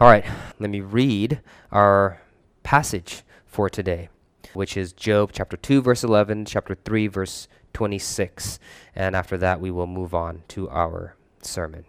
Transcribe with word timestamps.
All 0.00 0.06
right, 0.06 0.24
let 0.60 0.70
me 0.70 0.80
read 0.80 1.40
our 1.72 2.20
passage 2.62 3.24
for 3.46 3.68
today, 3.68 4.10
which 4.54 4.76
is 4.76 4.92
Job 4.92 5.30
chapter 5.32 5.56
2, 5.56 5.82
verse 5.82 6.04
11, 6.04 6.44
chapter 6.44 6.76
3, 6.76 7.08
verse 7.08 7.48
26. 7.72 8.60
And 8.94 9.16
after 9.16 9.36
that, 9.38 9.60
we 9.60 9.72
will 9.72 9.88
move 9.88 10.14
on 10.14 10.44
to 10.48 10.70
our 10.70 11.16
sermon. 11.42 11.84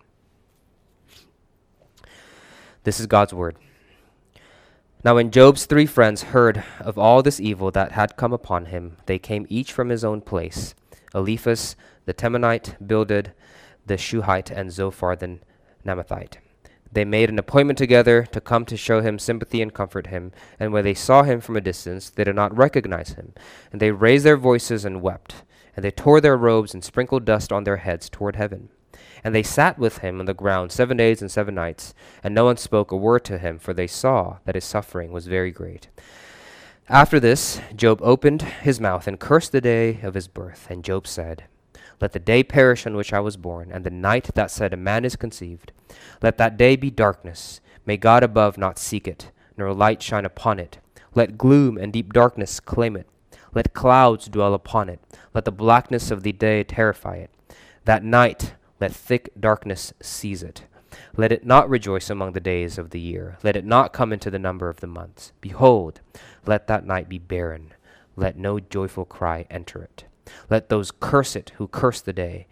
This 2.84 3.00
is 3.00 3.06
God's 3.06 3.32
word. 3.32 3.58
Now, 5.04 5.14
when 5.14 5.30
Job's 5.30 5.68
three 5.68 5.86
friends 5.86 6.24
heard 6.24 6.64
of 6.80 6.98
all 6.98 7.22
this 7.22 7.40
evil 7.40 7.70
that 7.70 7.92
had 7.92 8.18
come 8.18 8.34
upon 8.34 8.66
him, 8.66 8.98
they 9.06 9.20
came 9.20 9.46
each 9.50 9.72
from 9.72 9.90
his 9.90 10.04
own 10.04 10.22
place 10.22 10.74
Eliphaz 11.14 11.76
the 12.06 12.16
Temanite, 12.16 12.76
Bildad 12.88 13.34
the 13.86 13.98
Shuhite, 13.98 14.50
and 14.50 14.72
Zophar 14.72 15.16
the 15.16 15.38
Naamathite. 15.86 16.38
They 16.92 17.06
made 17.06 17.30
an 17.30 17.38
appointment 17.38 17.78
together 17.78 18.26
to 18.32 18.42
come 18.42 18.66
to 18.66 18.76
show 18.78 19.02
him 19.02 19.20
sympathy 19.20 19.62
and 19.62 19.74
comfort 19.74 20.08
him. 20.08 20.32
And 20.60 20.74
when 20.74 20.84
they 20.84 20.96
saw 20.96 21.24
him 21.24 21.40
from 21.40 21.56
a 21.56 21.62
distance, 21.62 22.10
they 22.10 22.24
did 22.24 22.36
not 22.36 22.58
recognize 22.58 23.10
him. 23.10 23.34
And 23.72 23.80
they 23.80 23.92
raised 23.92 24.26
their 24.26 24.38
voices 24.38 24.86
and 24.86 25.02
wept. 25.02 25.44
And 25.76 25.86
they 25.86 25.92
tore 25.92 26.20
their 26.20 26.38
robes 26.38 26.74
and 26.74 26.84
sprinkled 26.84 27.26
dust 27.26 27.54
on 27.54 27.64
their 27.64 27.78
heads 27.78 28.10
toward 28.10 28.36
heaven. 28.36 28.70
And 29.24 29.36
they 29.36 29.44
sat 29.44 29.78
with 29.78 30.00
him 30.00 30.20
on 30.20 30.26
the 30.26 30.34
ground 30.34 30.72
seven 30.72 30.98
days 30.98 31.22
and 31.22 31.30
seven 31.30 31.56
nights. 31.56 31.94
And 32.24 32.34
no 32.34 32.46
one 32.46 32.58
spoke 32.58 32.92
a 32.92 32.98
word 32.98 33.24
to 33.26 33.38
him, 33.38 33.60
for 33.60 33.74
they 33.74 33.88
saw 33.88 34.38
that 34.46 34.56
his 34.56 34.66
suffering 34.66 35.12
was 35.12 35.28
very 35.28 35.52
great. 35.52 35.90
After 36.88 37.20
this, 37.20 37.62
Job 37.76 38.02
opened 38.02 38.42
his 38.42 38.80
mouth 38.80 39.08
and 39.08 39.20
cursed 39.20 39.52
the 39.52 39.62
day 39.62 40.00
of 40.02 40.16
his 40.16 40.28
birth. 40.28 40.68
And 40.72 40.84
Job 40.84 41.06
said, 41.06 41.44
Let 42.02 42.14
the 42.14 42.20
day 42.20 42.44
perish 42.44 42.86
on 42.86 42.96
which 42.96 43.14
I 43.14 43.20
was 43.20 43.38
born, 43.38 43.72
and 43.72 43.84
the 43.84 43.90
night 43.90 44.30
that 44.36 44.52
said 44.52 44.74
a 44.74 44.78
man 44.78 45.06
is 45.06 45.16
conceived. 45.16 45.72
Let 46.22 46.38
that 46.38 46.58
day 46.58 46.76
be 46.76 46.90
darkness. 46.90 47.60
May 47.86 47.98
God 47.98 48.24
above 48.24 48.58
not 48.58 48.80
seek 48.80 49.08
it, 49.08 49.32
nor 49.58 49.74
light 49.74 50.02
shine 50.02 50.26
upon 50.26 50.60
it. 50.60 50.80
Let 51.16 51.38
gloom 51.38 51.78
and 51.78 51.92
deep 51.92 52.14
darkness 52.14 52.60
claim 52.60 52.96
it. 52.96 53.08
Let 53.54 53.74
clouds 53.74 54.28
dwell 54.28 54.54
upon 54.54 54.90
it. 54.90 55.00
Let 55.34 55.46
the 55.46 55.52
blackness 55.52 56.12
of 56.12 56.24
the 56.24 56.32
day 56.32 56.64
terrify 56.64 57.16
it. 57.16 57.32
That 57.86 58.04
night 58.04 58.54
let 58.80 58.94
thick 58.94 59.30
darkness 59.40 59.94
seize 60.02 60.44
it. 60.44 60.66
Let 61.18 61.32
it 61.32 61.46
not 61.46 61.70
rejoice 61.70 62.10
among 62.10 62.34
the 62.34 62.40
days 62.40 62.78
of 62.78 62.92
the 62.92 63.00
year. 63.00 63.38
Let 63.44 63.56
it 63.56 63.66
not 63.66 63.94
come 63.94 64.14
into 64.14 64.32
the 64.32 64.40
number 64.40 64.70
of 64.70 64.80
the 64.80 64.88
months. 64.88 65.34
Behold, 65.42 66.02
let 66.46 66.68
that 66.68 66.86
night 66.86 67.10
be 67.10 67.20
barren. 67.20 67.74
Let 68.16 68.38
no 68.38 68.60
joyful 68.60 69.06
cry 69.06 69.46
enter 69.50 69.82
it. 69.84 70.06
Let 70.50 70.70
those 70.70 70.92
curse 70.92 71.36
it 71.36 71.52
who 71.58 71.68
curse 71.68 72.02
the 72.02 72.14
day, 72.14 72.48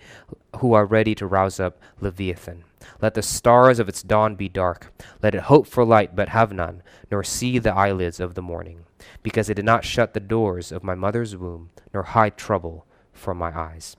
who 0.57 0.73
are 0.73 0.85
ready 0.85 1.15
to 1.15 1.27
rouse 1.27 1.59
up 1.59 1.79
Leviathan. 1.99 2.63
Let 3.01 3.13
the 3.13 3.21
stars 3.21 3.79
of 3.79 3.89
its 3.89 4.03
dawn 4.03 4.35
be 4.35 4.49
dark. 4.49 4.93
Let 5.21 5.35
it 5.35 5.41
hope 5.41 5.67
for 5.67 5.83
light, 5.83 6.15
but 6.15 6.29
have 6.29 6.53
none, 6.53 6.83
nor 7.11 7.23
see 7.23 7.59
the 7.59 7.73
eyelids 7.73 8.19
of 8.19 8.35
the 8.35 8.41
morning, 8.41 8.85
because 9.23 9.49
it 9.49 9.55
did 9.55 9.65
not 9.65 9.83
shut 9.83 10.13
the 10.13 10.19
doors 10.19 10.71
of 10.71 10.83
my 10.83 10.95
mother's 10.95 11.35
womb, 11.35 11.69
nor 11.93 12.03
hide 12.03 12.37
trouble 12.37 12.85
from 13.11 13.37
my 13.37 13.57
eyes. 13.57 13.97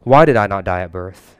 Why 0.00 0.24
did 0.24 0.36
I 0.36 0.46
not 0.46 0.64
die 0.64 0.80
at 0.80 0.92
birth? 0.92 1.36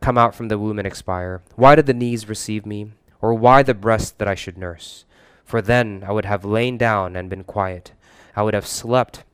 Come 0.00 0.18
out 0.18 0.34
from 0.34 0.48
the 0.48 0.58
womb 0.58 0.78
and 0.78 0.86
expire. 0.86 1.42
Why 1.56 1.74
did 1.74 1.86
the 1.86 1.94
knees 1.94 2.28
receive 2.28 2.66
me? 2.66 2.92
Or 3.20 3.32
why 3.32 3.62
the 3.62 3.74
breast 3.74 4.18
that 4.18 4.28
I 4.28 4.34
should 4.34 4.58
nurse? 4.58 5.06
For 5.44 5.62
then 5.62 6.04
I 6.06 6.12
would 6.12 6.26
have 6.26 6.44
lain 6.44 6.76
down 6.76 7.16
and 7.16 7.30
been 7.30 7.44
quiet. 7.44 7.92
I 8.36 8.42
would 8.42 8.54
have 8.54 8.66
slept. 8.66 9.24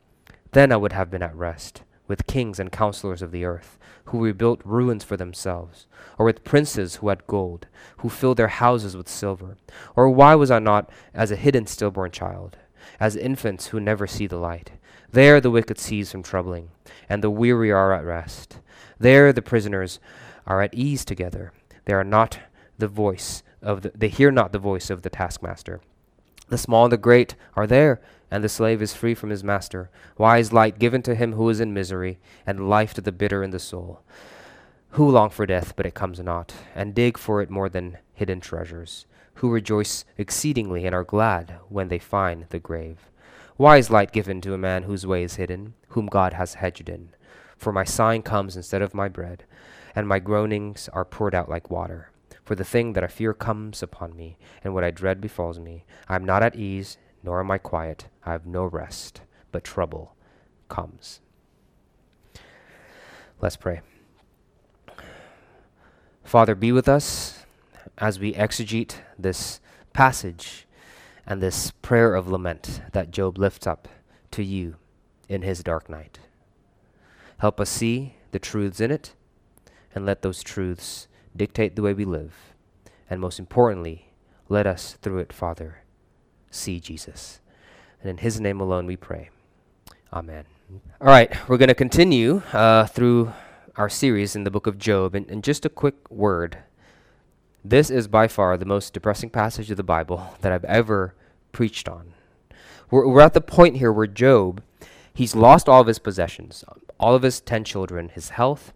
Then 0.53 0.73
I 0.73 0.77
would 0.77 0.93
have 0.93 1.11
been 1.11 1.23
at 1.23 1.35
rest, 1.35 1.83
with 2.09 2.27
kings 2.27 2.59
and 2.59 2.73
counselors 2.73 3.23
of 3.23 3.31
the 3.31 3.45
earth, 3.45 3.79
who 4.07 4.25
rebuilt 4.25 4.61
ruins 4.65 5.05
for 5.05 5.17
themselves, 5.17 5.87
or 6.19 6.27
with 6.27 6.43
princes 6.43 6.97
who 6.97 7.09
had 7.09 7.27
gold, 7.27 7.69
who 7.99 8.09
filled 8.09 8.37
their 8.37 8.49
houses 8.49 8.97
with 8.97 9.09
silver. 9.09 9.57
Or 9.95 10.11
why 10.11 10.35
was 10.35 10.51
I 10.51 10.59
not 10.59 10.91
as 11.15 11.31
a 11.31 11.37
hidden 11.37 11.67
stillborn 11.67 12.11
child, 12.11 12.57
as 12.99 13.15
infants 13.15 13.69
who 13.69 13.79
never 13.79 14.07
see 14.09 14.27
the 14.27 14.39
light? 14.39 14.73
There 15.13 15.41
the 15.41 15.51
wicked 15.51 15.79
cease 15.79 16.11
from 16.11 16.23
troubling, 16.23 16.71
and 17.09 17.23
the 17.23 17.31
weary 17.31 17.71
are 17.71 17.93
at 17.93 18.05
rest. 18.05 18.59
There 18.99 19.33
the 19.33 19.43
prisoners 19.43 20.01
are 20.47 20.63
at 20.63 20.75
ease 20.75 21.05
together. 21.05 21.53
They 21.85 21.93
are 21.93 22.05
not 22.05 22.41
the 22.79 22.89
voice 22.89 23.43
of 23.63 23.83
the, 23.83 23.93
they 23.95 24.09
hear 24.09 24.31
not 24.31 24.53
the 24.53 24.59
voice 24.59 24.91
of 24.91 25.03
the 25.03 25.11
taskmaster. 25.11 25.81
The 26.51 26.59
small 26.59 26.85
and 26.85 26.93
the 26.93 26.99
great 26.99 27.37
are 27.55 27.67
there, 27.67 28.01
and 28.29 28.43
the 28.43 28.49
slave 28.49 28.83
is 28.83 28.93
free 28.93 29.15
from 29.15 29.31
his 29.31 29.45
master. 29.45 29.89
Wise 30.19 30.53
light 30.53 30.81
given 30.81 31.01
to 31.03 31.15
him 31.15 31.33
who 31.33 31.49
is 31.49 31.61
in 31.61 31.73
misery, 31.73 32.19
and 32.45 32.69
life 32.69 32.93
to 32.95 33.01
the 33.01 33.13
bitter 33.13 33.43
in 33.45 33.51
the 33.51 33.61
soul. 33.61 34.03
Who 34.91 35.09
long 35.09 35.31
for 35.31 35.47
death, 35.47 35.75
but 35.77 35.87
it 35.87 35.95
comes 35.95 36.19
not, 36.19 36.53
and 36.75 36.93
dig 36.93 37.17
for 37.17 37.41
it 37.41 37.51
more 37.51 37.69
than 37.69 37.99
hidden 38.15 38.41
treasures? 38.41 39.07
Who 39.35 39.49
rejoice 39.49 40.05
exceedingly 40.19 40.87
and 40.87 40.95
are 40.95 41.05
glad 41.05 41.55
when 41.69 41.87
they 41.87 42.01
find 42.01 42.47
the 42.49 42.59
grave? 42.59 42.99
Why 43.57 43.77
is 43.77 43.89
light 43.89 44.11
given 44.11 44.41
to 44.41 44.55
a 44.55 44.59
man 44.59 44.83
whose 44.83 45.07
way 45.07 45.23
is 45.23 45.37
hidden, 45.37 45.75
whom 45.91 46.07
God 46.07 46.33
has 46.33 46.55
hedged 46.55 46.89
in? 46.89 47.11
For 47.57 47.73
my 47.73 47.85
sighing 47.85 48.23
comes 48.23 48.57
instead 48.57 48.83
of 48.83 48.93
my 48.93 49.09
bread, 49.09 49.45
and 49.95 50.09
my 50.09 50.19
groanings 50.19 50.89
are 50.93 51.05
poured 51.05 51.35
out 51.35 51.49
like 51.49 51.71
water. 51.71 52.10
For 52.51 52.57
the 52.57 52.65
thing 52.65 52.95
that 52.95 53.05
I 53.05 53.07
fear 53.07 53.33
comes 53.33 53.81
upon 53.81 54.17
me, 54.17 54.37
and 54.65 54.75
what 54.75 54.83
I 54.83 54.91
dread 54.91 55.21
befalls 55.21 55.61
me. 55.61 55.85
I 56.09 56.17
am 56.17 56.25
not 56.25 56.43
at 56.43 56.57
ease, 56.57 56.99
nor 57.23 57.39
am 57.39 57.49
I 57.49 57.59
quiet. 57.59 58.09
I 58.27 58.33
have 58.33 58.45
no 58.45 58.65
rest, 58.65 59.21
but 59.53 59.63
trouble 59.63 60.17
comes. 60.69 61.21
Let's 63.41 63.57
pray. 63.57 63.83
Father, 66.25 66.57
be 66.57 66.73
with 66.73 66.89
us 66.89 67.47
as 67.99 68.19
we 68.19 68.33
exegete 68.33 68.97
this 69.17 69.61
passage 69.93 70.67
and 71.25 71.41
this 71.41 71.71
prayer 71.83 72.17
of 72.17 72.27
lament 72.27 72.83
that 72.91 73.13
Job 73.13 73.39
lifts 73.39 73.69
up 73.69 73.87
to 74.33 74.43
you 74.43 74.75
in 75.29 75.43
his 75.43 75.63
dark 75.63 75.89
night. 75.89 76.19
Help 77.39 77.61
us 77.61 77.71
see 77.71 78.17
the 78.33 78.41
truths 78.41 78.81
in 78.81 78.91
it 78.91 79.15
and 79.95 80.05
let 80.05 80.23
those 80.23 80.43
truths 80.43 81.07
dictate 81.37 81.77
the 81.77 81.83
way 81.83 81.95
we 81.95 82.05
live. 82.05 82.35
And 83.09 83.21
most 83.21 83.39
importantly, 83.39 84.13
let 84.49 84.67
us, 84.67 84.97
through 85.03 85.19
it, 85.19 85.33
Father, 85.33 85.83
see 86.51 86.81
Jesus. 86.81 87.41
And 88.01 88.11
in 88.11 88.17
his 88.19 88.41
name 88.41 88.61
alone 88.61 88.87
we 88.87 88.97
pray. 88.97 89.31
Amen. 90.13 90.45
All 91.01 91.09
right, 91.09 91.33
we're 91.49 91.59
going 91.59 91.69
to 91.69 91.75
continue 91.75 92.43
uh, 92.53 92.87
through 92.87 93.33
our 93.77 93.89
series 93.89 94.37
in 94.37 94.45
the 94.45 94.51
book 94.51 94.67
of 94.67 94.79
Job. 94.79 95.15
And, 95.15 95.29
and 95.31 95.43
just 95.43 95.65
a 95.65 95.69
quick 95.69 96.11
word 96.11 96.59
this 97.65 97.91
is 97.91 98.09
by 98.09 98.27
far 98.27 98.57
the 98.57 98.65
most 98.65 98.95
depressing 98.95 99.29
passage 99.29 99.71
of 99.71 99.77
the 99.77 99.83
Bible 99.83 100.35
that 100.41 100.51
I've 100.51 100.65
ever 100.65 101.15
preached 101.53 101.89
on. 101.89 102.15
We're, 102.91 103.07
we're 103.07 103.21
at 103.21 103.35
the 103.35 103.43
point 103.43 103.77
here 103.77 103.93
where 103.93 104.07
Job, 104.07 104.63
he's 105.13 105.37
lost 105.37 105.69
all 105.69 105.83
of 105.83 105.87
his 105.87 105.99
possessions, 105.99 106.65
all 106.99 107.15
of 107.15 107.23
his 107.23 107.41
10 107.41 107.65
children, 107.65 108.09
his 108.09 108.31
health, 108.31 108.73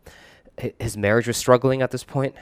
his 0.79 0.97
marriage 0.97 1.27
was 1.27 1.37
struggling 1.37 1.83
at 1.83 1.91
this 1.91 2.05
point, 2.05 2.35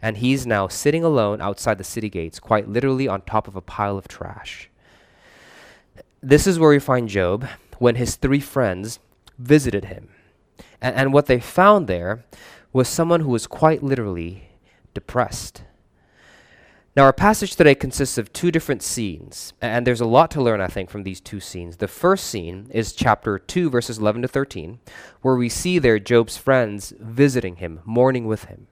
and 0.00 0.16
he's 0.16 0.46
now 0.46 0.68
sitting 0.68 1.04
alone 1.04 1.40
outside 1.40 1.78
the 1.78 1.84
city 1.84 2.08
gates, 2.08 2.40
quite 2.40 2.68
literally 2.68 3.08
on 3.08 3.22
top 3.22 3.48
of 3.48 3.56
a 3.56 3.60
pile 3.60 3.98
of 3.98 4.08
trash. 4.08 4.70
This 6.22 6.46
is 6.46 6.58
where 6.58 6.70
we 6.70 6.78
find 6.78 7.08
Job 7.08 7.46
when 7.78 7.96
his 7.96 8.16
three 8.16 8.40
friends 8.40 8.98
visited 9.38 9.86
him. 9.86 10.08
And, 10.80 10.96
and 10.96 11.12
what 11.12 11.26
they 11.26 11.40
found 11.40 11.86
there 11.86 12.24
was 12.72 12.88
someone 12.88 13.20
who 13.20 13.30
was 13.30 13.46
quite 13.46 13.82
literally 13.82 14.48
depressed. 14.94 15.62
Now, 16.96 17.02
our 17.02 17.12
passage 17.12 17.56
today 17.56 17.74
consists 17.74 18.18
of 18.18 18.32
two 18.32 18.52
different 18.52 18.80
scenes, 18.80 19.52
and 19.60 19.84
there's 19.84 20.00
a 20.00 20.06
lot 20.06 20.30
to 20.30 20.40
learn, 20.40 20.60
I 20.60 20.68
think, 20.68 20.90
from 20.90 21.02
these 21.02 21.20
two 21.20 21.40
scenes. 21.40 21.78
The 21.78 21.88
first 21.88 22.24
scene 22.24 22.68
is 22.70 22.92
chapter 22.92 23.36
2, 23.36 23.68
verses 23.68 23.98
11 23.98 24.22
to 24.22 24.28
13, 24.28 24.78
where 25.20 25.34
we 25.34 25.48
see 25.48 25.80
there 25.80 25.98
Job's 25.98 26.36
friends 26.36 26.92
visiting 27.00 27.56
him, 27.56 27.80
mourning 27.84 28.26
with 28.26 28.44
him. 28.44 28.68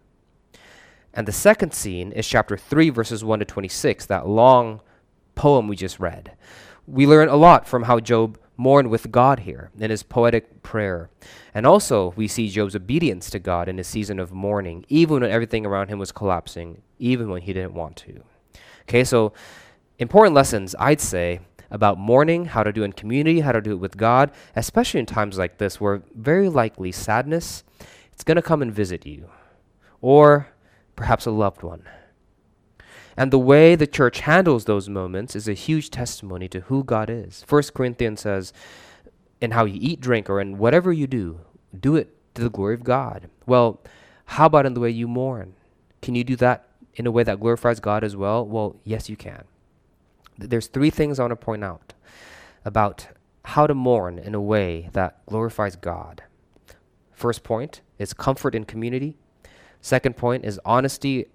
And 1.13 1.27
the 1.27 1.33
second 1.33 1.75
scene 1.75 2.13
is 2.13 2.29
chapter 2.29 2.57
3, 2.57 2.91
verses 2.91 3.25
1 3.25 3.41
to 3.41 3.45
26, 3.45 4.07
that 4.07 4.29
long 4.29 4.83
poem 5.35 5.67
we 5.67 5.75
just 5.75 5.99
read. 5.99 6.37
We 6.87 7.09
learn 7.09 7.29
a 7.29 7.35
lot 7.35 7.67
from 7.67 7.83
how 7.83 7.99
Job 7.99 8.39
mourn 8.57 8.91
with 8.91 9.11
God 9.11 9.41
here 9.41 9.71
in 9.79 9.91
his 9.91 10.03
poetic 10.03 10.63
prayer. 10.63 11.11
And 11.55 11.67
also, 11.67 12.13
we 12.17 12.29
see 12.29 12.49
Job's 12.49 12.77
obedience 12.77 13.31
to 13.31 13.39
God 13.39 13.69
in 13.69 13.79
his 13.79 13.87
season 13.87 14.19
of 14.19 14.33
mourning, 14.33 14.85
even 14.89 15.21
when 15.21 15.31
everything 15.31 15.67
around 15.67 15.89
him 15.89 15.99
was 15.99 16.13
collapsing, 16.13 16.83
even 16.99 17.31
when 17.31 17.43
he 17.43 17.53
didn't 17.53 17.75
want 17.75 17.97
to. 17.97 18.23
Okay, 18.83 19.05
so 19.05 19.33
important 19.99 20.35
lessons, 20.35 20.75
I'd 20.79 21.01
say, 21.01 21.41
about 21.71 21.99
mourning, 21.99 22.45
how 22.45 22.63
to 22.63 22.73
do 22.73 22.83
in 22.83 22.93
community, 22.93 23.41
how 23.41 23.53
to 23.53 23.61
do 23.61 23.73
it 23.73 23.81
with 23.81 23.97
God, 23.97 24.31
especially 24.55 25.01
in 25.01 25.07
times 25.07 25.39
like 25.39 25.59
this 25.59 25.81
where 25.81 26.03
very 26.15 26.49
likely 26.49 26.93
sadness, 26.93 27.65
it's 28.13 28.25
going 28.25 28.37
to 28.37 28.43
come 28.43 28.61
and 28.61 28.73
visit 28.73 29.07
you, 29.07 29.31
or 30.01 30.49
perhaps 30.97 31.25
a 31.25 31.31
loved 31.31 31.63
one. 31.63 31.85
And 33.17 33.31
the 33.31 33.39
way 33.39 33.75
the 33.75 33.87
church 33.87 34.21
handles 34.21 34.65
those 34.65 34.89
moments 34.89 35.37
is 35.37 35.49
a 35.49 35.55
huge 35.55 35.91
testimony 35.91 36.49
to 36.49 36.61
who 36.61 36.83
God 36.85 37.11
is. 37.11 37.45
First 37.47 37.75
Corinthians 37.75 38.21
says, 38.21 38.53
in 39.41 39.51
how 39.51 39.65
you 39.65 39.79
eat, 39.81 40.01
drink, 40.01 40.31
or 40.31 40.41
in 40.41 40.57
whatever 40.57 40.93
you 40.93 41.07
do, 41.07 41.41
do 41.79 41.97
it 41.97 42.15
to 42.35 42.43
the 42.43 42.51
glory 42.51 42.75
of 42.75 42.85
God. 42.85 43.29
Well, 43.45 43.81
how 44.27 44.47
about 44.47 44.67
in 44.67 44.75
the 44.75 44.81
way 44.81 44.91
you 44.91 45.09
mourn? 45.09 45.55
Can 46.01 46.15
you 46.15 46.25
do 46.25 46.37
that 46.37 46.69
in 46.95 47.07
a 47.07 47.11
way 47.11 47.23
that 47.23 47.41
glorifies 47.41 47.81
God 47.81 48.05
as 48.05 48.17
well? 48.17 48.47
Well, 48.47 48.77
yes, 48.85 49.09
you 49.09 49.17
can. 49.17 49.45
There's 50.39 50.69
three 50.69 50.91
things 50.91 51.19
I 51.19 51.25
want 51.25 51.33
to 51.33 51.37
point 51.37 51.65
out 51.65 51.93
about 52.65 53.09
how 53.45 53.67
to 53.67 53.75
mourn 53.75 54.19
in 54.19 54.35
a 54.35 54.41
way 54.41 54.89
that 54.93 55.25
glorifies 55.27 55.77
God. 55.77 56.23
First 57.13 57.43
point 57.43 57.81
is 57.99 58.15
comfort 58.15 58.55
in 58.55 58.65
community. 58.65 59.17
Second 59.81 60.17
point 60.17 60.45
is 60.45 60.61
honesty, 60.65 61.27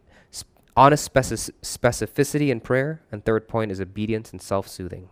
honest 0.77 1.13
specificity 1.13 2.49
in 2.49 2.61
prayer. 2.61 3.01
And 3.11 3.25
third 3.25 3.49
point 3.49 3.71
is 3.71 3.81
obedience 3.81 4.31
and 4.31 4.41
self 4.41 4.67
soothing. 4.69 5.09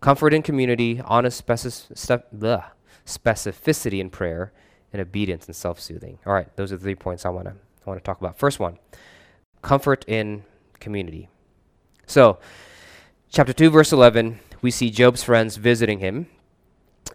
Comfort 0.00 0.34
in 0.34 0.42
community, 0.42 1.00
honest 1.04 1.46
speci- 1.46 2.64
specificity 3.06 3.98
in 4.00 4.10
prayer, 4.10 4.52
and 4.92 5.00
obedience 5.00 5.46
and 5.46 5.56
self 5.56 5.80
soothing. 5.80 6.18
All 6.26 6.34
right, 6.34 6.54
those 6.56 6.72
are 6.72 6.76
the 6.76 6.82
three 6.82 6.94
points 6.94 7.24
I 7.24 7.30
want 7.30 7.46
to 7.46 7.52
I 7.52 7.90
want 7.90 7.98
to 7.98 8.04
talk 8.04 8.20
about. 8.20 8.38
First 8.38 8.60
one 8.60 8.78
comfort 9.62 10.04
in 10.06 10.44
community. 10.80 11.28
So, 12.06 12.38
chapter 13.28 13.52
2, 13.52 13.70
verse 13.70 13.92
11, 13.92 14.40
we 14.62 14.70
see 14.70 14.90
Job's 14.90 15.22
friends 15.22 15.56
visiting 15.56 15.98
him. 15.98 16.28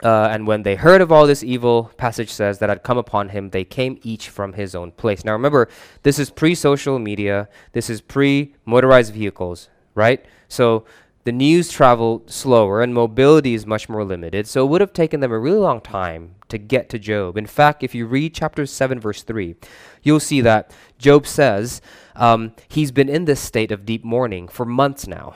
Uh, 0.04 0.28
and 0.30 0.46
when 0.46 0.64
they 0.64 0.76
heard 0.76 1.02
of 1.02 1.12
all 1.12 1.26
this 1.26 1.44
evil, 1.44 1.90
passage 1.96 2.30
says, 2.30 2.60
that 2.60 2.68
had 2.68 2.84
come 2.84 2.98
upon 2.98 3.30
him, 3.30 3.50
they 3.50 3.64
came 3.64 3.98
each 4.04 4.28
from 4.28 4.54
his 4.54 4.76
own 4.76 4.92
place. 4.92 5.24
Now 5.24 5.32
remember, 5.32 5.70
this 6.04 6.20
is 6.20 6.30
pre 6.30 6.54
social 6.56 7.00
media, 7.00 7.48
this 7.72 7.90
is 7.90 8.02
pre 8.02 8.54
motorized 8.66 9.14
vehicles, 9.14 9.70
right? 9.96 10.24
So 10.50 10.84
the 11.24 11.32
news 11.32 11.70
traveled 11.70 12.30
slower 12.30 12.82
and 12.82 12.94
mobility 12.94 13.54
is 13.54 13.66
much 13.66 13.88
more 13.88 14.04
limited. 14.04 14.46
So 14.46 14.66
it 14.66 14.70
would 14.70 14.82
have 14.82 14.92
taken 14.92 15.22
them 15.22 15.32
a 15.32 15.40
really 15.40 15.58
long 15.58 15.80
time 15.80 16.36
to 16.50 16.58
get 16.58 16.90
to 16.90 17.00
Job. 17.00 17.38
In 17.38 17.46
fact, 17.46 17.82
if 17.82 17.96
you 17.96 18.06
read 18.06 18.34
chapter 18.34 18.66
7, 18.66 19.00
verse 19.00 19.24
3, 19.24 19.56
you'll 20.04 20.20
see 20.20 20.42
that 20.42 20.72
Job 20.98 21.26
says 21.26 21.82
um, 22.18 22.52
he's 22.68 22.92
been 22.92 23.08
in 23.08 23.24
this 23.24 23.40
state 23.40 23.72
of 23.72 23.86
deep 23.86 24.04
mourning 24.04 24.50
for 24.50 24.66
months 24.66 25.08
now. 25.08 25.34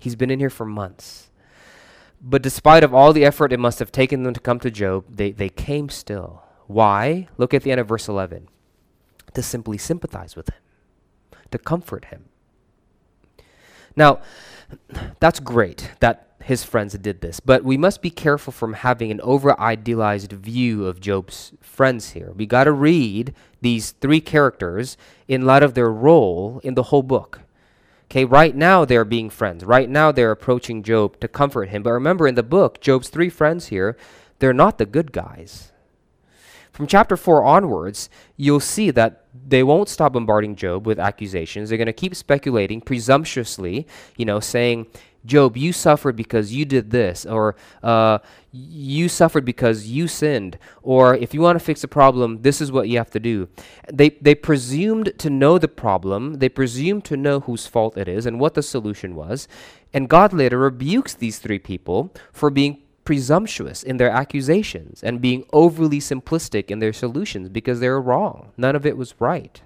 He's 0.00 0.16
been 0.16 0.30
in 0.30 0.38
here 0.38 0.50
for 0.50 0.66
months. 0.66 1.23
But 2.26 2.40
despite 2.40 2.82
of 2.82 2.94
all 2.94 3.12
the 3.12 3.24
effort 3.24 3.52
it 3.52 3.60
must 3.60 3.78
have 3.80 3.92
taken 3.92 4.22
them 4.22 4.32
to 4.32 4.40
come 4.40 4.58
to 4.60 4.70
Job, 4.70 5.04
they, 5.10 5.30
they 5.30 5.50
came 5.50 5.90
still. 5.90 6.42
Why? 6.66 7.28
Look 7.36 7.52
at 7.52 7.62
the 7.62 7.70
end 7.70 7.80
of 7.80 7.88
verse 7.88 8.08
11. 8.08 8.48
To 9.34 9.42
simply 9.42 9.76
sympathize 9.76 10.34
with 10.34 10.48
him, 10.48 10.62
to 11.50 11.58
comfort 11.58 12.06
him. 12.06 12.24
Now, 13.94 14.20
that's 15.20 15.38
great 15.38 15.90
that 16.00 16.28
his 16.42 16.64
friends 16.64 16.94
did 16.94 17.20
this, 17.20 17.40
but 17.40 17.62
we 17.62 17.76
must 17.76 18.00
be 18.00 18.10
careful 18.10 18.52
from 18.52 18.72
having 18.72 19.10
an 19.10 19.20
over 19.20 19.58
idealized 19.60 20.32
view 20.32 20.86
of 20.86 21.00
Job's 21.00 21.52
friends 21.60 22.10
here. 22.10 22.32
We 22.34 22.46
got 22.46 22.64
to 22.64 22.72
read 22.72 23.34
these 23.60 23.92
three 23.92 24.20
characters 24.20 24.96
in 25.28 25.44
light 25.44 25.62
of 25.62 25.74
their 25.74 25.90
role 25.90 26.60
in 26.64 26.74
the 26.74 26.84
whole 26.84 27.02
book. 27.02 27.40
Okay, 28.04 28.24
right 28.24 28.54
now 28.54 28.84
they're 28.84 29.04
being 29.04 29.30
friends. 29.30 29.64
Right 29.64 29.88
now 29.88 30.12
they're 30.12 30.30
approaching 30.30 30.82
Job 30.82 31.18
to 31.20 31.28
comfort 31.28 31.70
him. 31.70 31.82
But 31.82 31.92
remember 31.92 32.26
in 32.26 32.34
the 32.34 32.42
book, 32.42 32.80
Job's 32.80 33.08
three 33.08 33.30
friends 33.30 33.68
here, 33.68 33.96
they're 34.38 34.52
not 34.52 34.78
the 34.78 34.86
good 34.86 35.12
guys. 35.12 35.72
From 36.72 36.88
chapter 36.88 37.16
4 37.16 37.44
onwards, 37.44 38.10
you'll 38.36 38.58
see 38.58 38.90
that 38.90 39.26
they 39.46 39.62
won't 39.62 39.88
stop 39.88 40.12
bombarding 40.12 40.56
Job 40.56 40.86
with 40.86 40.98
accusations. 40.98 41.68
They're 41.68 41.78
going 41.78 41.86
to 41.86 41.92
keep 41.92 42.16
speculating 42.16 42.80
presumptuously, 42.80 43.86
you 44.16 44.24
know, 44.24 44.40
saying, 44.40 44.86
Job, 45.24 45.56
you 45.56 45.72
suffered 45.72 46.16
because 46.16 46.52
you 46.52 46.64
did 46.64 46.90
this, 46.90 47.24
or 47.24 47.56
uh, 47.82 48.18
you 48.52 49.08
suffered 49.08 49.44
because 49.44 49.86
you 49.86 50.06
sinned, 50.06 50.58
or 50.82 51.16
if 51.16 51.32
you 51.32 51.40
want 51.40 51.58
to 51.58 51.64
fix 51.64 51.82
a 51.82 51.88
problem, 51.88 52.42
this 52.42 52.60
is 52.60 52.70
what 52.70 52.88
you 52.88 52.98
have 52.98 53.10
to 53.10 53.20
do. 53.20 53.48
They, 53.92 54.10
they 54.10 54.34
presumed 54.34 55.18
to 55.18 55.30
know 55.30 55.58
the 55.58 55.68
problem, 55.68 56.34
they 56.34 56.48
presumed 56.48 57.04
to 57.06 57.16
know 57.16 57.40
whose 57.40 57.66
fault 57.66 57.96
it 57.96 58.08
is 58.08 58.26
and 58.26 58.38
what 58.38 58.54
the 58.54 58.62
solution 58.62 59.14
was, 59.14 59.48
and 59.92 60.08
God 60.08 60.32
later 60.32 60.58
rebukes 60.58 61.14
these 61.14 61.38
three 61.38 61.58
people 61.58 62.12
for 62.32 62.50
being 62.50 62.82
presumptuous 63.04 63.82
in 63.82 63.98
their 63.98 64.10
accusations 64.10 65.02
and 65.02 65.20
being 65.20 65.44
overly 65.52 66.00
simplistic 66.00 66.70
in 66.70 66.78
their 66.78 66.92
solutions 66.92 67.48
because 67.48 67.80
they 67.80 67.88
were 67.88 68.00
wrong. 68.00 68.52
None 68.56 68.74
of 68.74 68.86
it 68.86 68.96
was 68.96 69.14
right. 69.18 69.60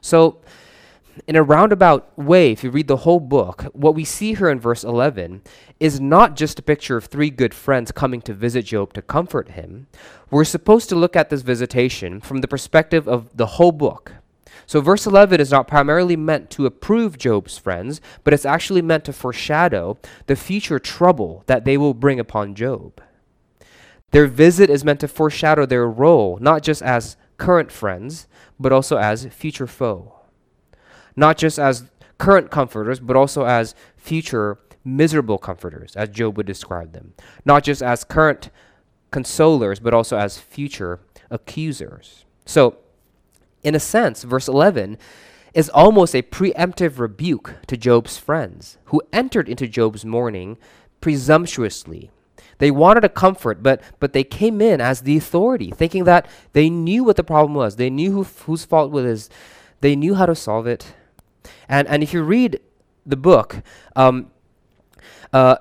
So, 0.00 0.38
in 1.26 1.36
a 1.36 1.42
roundabout 1.42 2.16
way, 2.18 2.52
if 2.52 2.62
you 2.62 2.70
read 2.70 2.88
the 2.88 2.98
whole 2.98 3.20
book, 3.20 3.62
what 3.72 3.94
we 3.94 4.04
see 4.04 4.34
here 4.34 4.48
in 4.48 4.60
verse 4.60 4.84
11 4.84 5.42
is 5.80 6.00
not 6.00 6.36
just 6.36 6.58
a 6.58 6.62
picture 6.62 6.96
of 6.96 7.06
three 7.06 7.30
good 7.30 7.54
friends 7.54 7.92
coming 7.92 8.20
to 8.22 8.34
visit 8.34 8.66
Job 8.66 8.92
to 8.92 9.02
comfort 9.02 9.50
him. 9.50 9.86
We're 10.30 10.44
supposed 10.44 10.88
to 10.90 10.96
look 10.96 11.16
at 11.16 11.30
this 11.30 11.42
visitation 11.42 12.20
from 12.20 12.40
the 12.40 12.48
perspective 12.48 13.08
of 13.08 13.36
the 13.36 13.46
whole 13.46 13.72
book. 13.72 14.12
So, 14.66 14.80
verse 14.80 15.06
11 15.06 15.40
is 15.40 15.50
not 15.50 15.68
primarily 15.68 16.16
meant 16.16 16.50
to 16.50 16.66
approve 16.66 17.16
Job's 17.16 17.56
friends, 17.56 18.00
but 18.22 18.34
it's 18.34 18.44
actually 18.44 18.82
meant 18.82 19.04
to 19.06 19.12
foreshadow 19.12 19.98
the 20.26 20.36
future 20.36 20.78
trouble 20.78 21.42
that 21.46 21.64
they 21.64 21.78
will 21.78 21.94
bring 21.94 22.20
upon 22.20 22.54
Job. 22.54 23.00
Their 24.10 24.26
visit 24.26 24.68
is 24.68 24.84
meant 24.84 25.00
to 25.00 25.08
foreshadow 25.08 25.64
their 25.64 25.88
role, 25.88 26.38
not 26.40 26.62
just 26.62 26.82
as 26.82 27.16
current 27.38 27.70
friends, 27.70 28.26
but 28.58 28.72
also 28.72 28.98
as 28.98 29.26
future 29.26 29.66
foe. 29.66 30.17
Not 31.18 31.36
just 31.36 31.58
as 31.58 31.90
current 32.18 32.52
comforters, 32.52 33.00
but 33.00 33.16
also 33.16 33.44
as 33.44 33.74
future 33.96 34.56
miserable 34.84 35.36
comforters, 35.36 35.96
as 35.96 36.10
Job 36.10 36.36
would 36.36 36.46
describe 36.46 36.92
them. 36.92 37.14
Not 37.44 37.64
just 37.64 37.82
as 37.82 38.04
current 38.04 38.50
consolers, 39.10 39.82
but 39.82 39.92
also 39.92 40.16
as 40.16 40.38
future 40.38 41.00
accusers. 41.28 42.24
So, 42.46 42.76
in 43.64 43.74
a 43.74 43.80
sense, 43.80 44.22
verse 44.22 44.46
11 44.46 44.96
is 45.54 45.68
almost 45.70 46.14
a 46.14 46.22
preemptive 46.22 47.00
rebuke 47.00 47.56
to 47.66 47.76
Job's 47.76 48.16
friends 48.16 48.78
who 48.86 49.02
entered 49.12 49.48
into 49.48 49.66
Job's 49.66 50.04
mourning 50.04 50.56
presumptuously. 51.00 52.12
They 52.58 52.70
wanted 52.70 53.04
a 53.04 53.08
comfort, 53.08 53.60
but, 53.60 53.82
but 53.98 54.12
they 54.12 54.22
came 54.22 54.60
in 54.60 54.80
as 54.80 55.00
the 55.00 55.16
authority, 55.16 55.72
thinking 55.72 56.04
that 56.04 56.28
they 56.52 56.70
knew 56.70 57.02
what 57.02 57.16
the 57.16 57.24
problem 57.24 57.54
was. 57.54 57.74
They 57.74 57.90
knew 57.90 58.12
who, 58.12 58.22
whose 58.22 58.64
fault 58.64 58.92
it 58.92 59.02
was. 59.02 59.28
They 59.80 59.96
knew 59.96 60.14
how 60.14 60.26
to 60.26 60.36
solve 60.36 60.68
it. 60.68 60.94
And, 61.68 61.88
and 61.88 62.02
if 62.02 62.12
you 62.12 62.22
read 62.22 62.60
the 63.06 63.16
book, 63.16 63.62
um, 63.96 64.30
uh, 65.32 65.56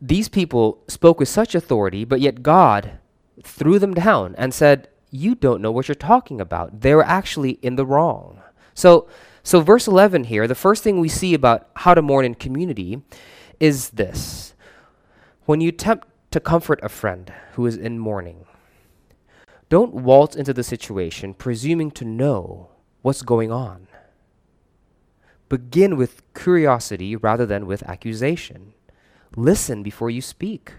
these 0.00 0.28
people 0.28 0.82
spoke 0.88 1.18
with 1.18 1.28
such 1.28 1.54
authority, 1.54 2.04
but 2.04 2.20
yet 2.20 2.42
God 2.42 2.98
threw 3.42 3.78
them 3.78 3.94
down 3.94 4.34
and 4.36 4.52
said, 4.52 4.88
you 5.10 5.34
don't 5.34 5.60
know 5.60 5.70
what 5.70 5.88
you're 5.88 5.94
talking 5.94 6.40
about. 6.40 6.80
They 6.80 6.94
were 6.94 7.04
actually 7.04 7.52
in 7.62 7.76
the 7.76 7.86
wrong. 7.86 8.40
So, 8.74 9.08
so 9.42 9.60
verse 9.60 9.86
11 9.86 10.24
here, 10.24 10.48
the 10.48 10.54
first 10.54 10.82
thing 10.82 10.98
we 10.98 11.08
see 11.08 11.34
about 11.34 11.68
how 11.76 11.94
to 11.94 12.02
mourn 12.02 12.24
in 12.24 12.34
community 12.34 13.02
is 13.60 13.90
this. 13.90 14.54
When 15.44 15.60
you 15.60 15.68
attempt 15.68 16.08
to 16.30 16.40
comfort 16.40 16.80
a 16.82 16.88
friend 16.88 17.32
who 17.52 17.66
is 17.66 17.76
in 17.76 17.98
mourning, 17.98 18.46
don't 19.68 19.94
waltz 19.94 20.34
into 20.34 20.54
the 20.54 20.62
situation 20.62 21.34
presuming 21.34 21.90
to 21.92 22.04
know 22.04 22.70
what's 23.02 23.22
going 23.22 23.52
on. 23.52 23.86
Begin 25.52 25.98
with 25.98 26.22
curiosity 26.32 27.14
rather 27.14 27.44
than 27.44 27.66
with 27.66 27.82
accusation. 27.82 28.72
Listen 29.36 29.82
before 29.82 30.08
you 30.08 30.22
speak. 30.22 30.72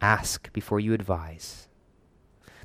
Ask 0.00 0.50
before 0.54 0.80
you 0.80 0.94
advise. 0.94 1.68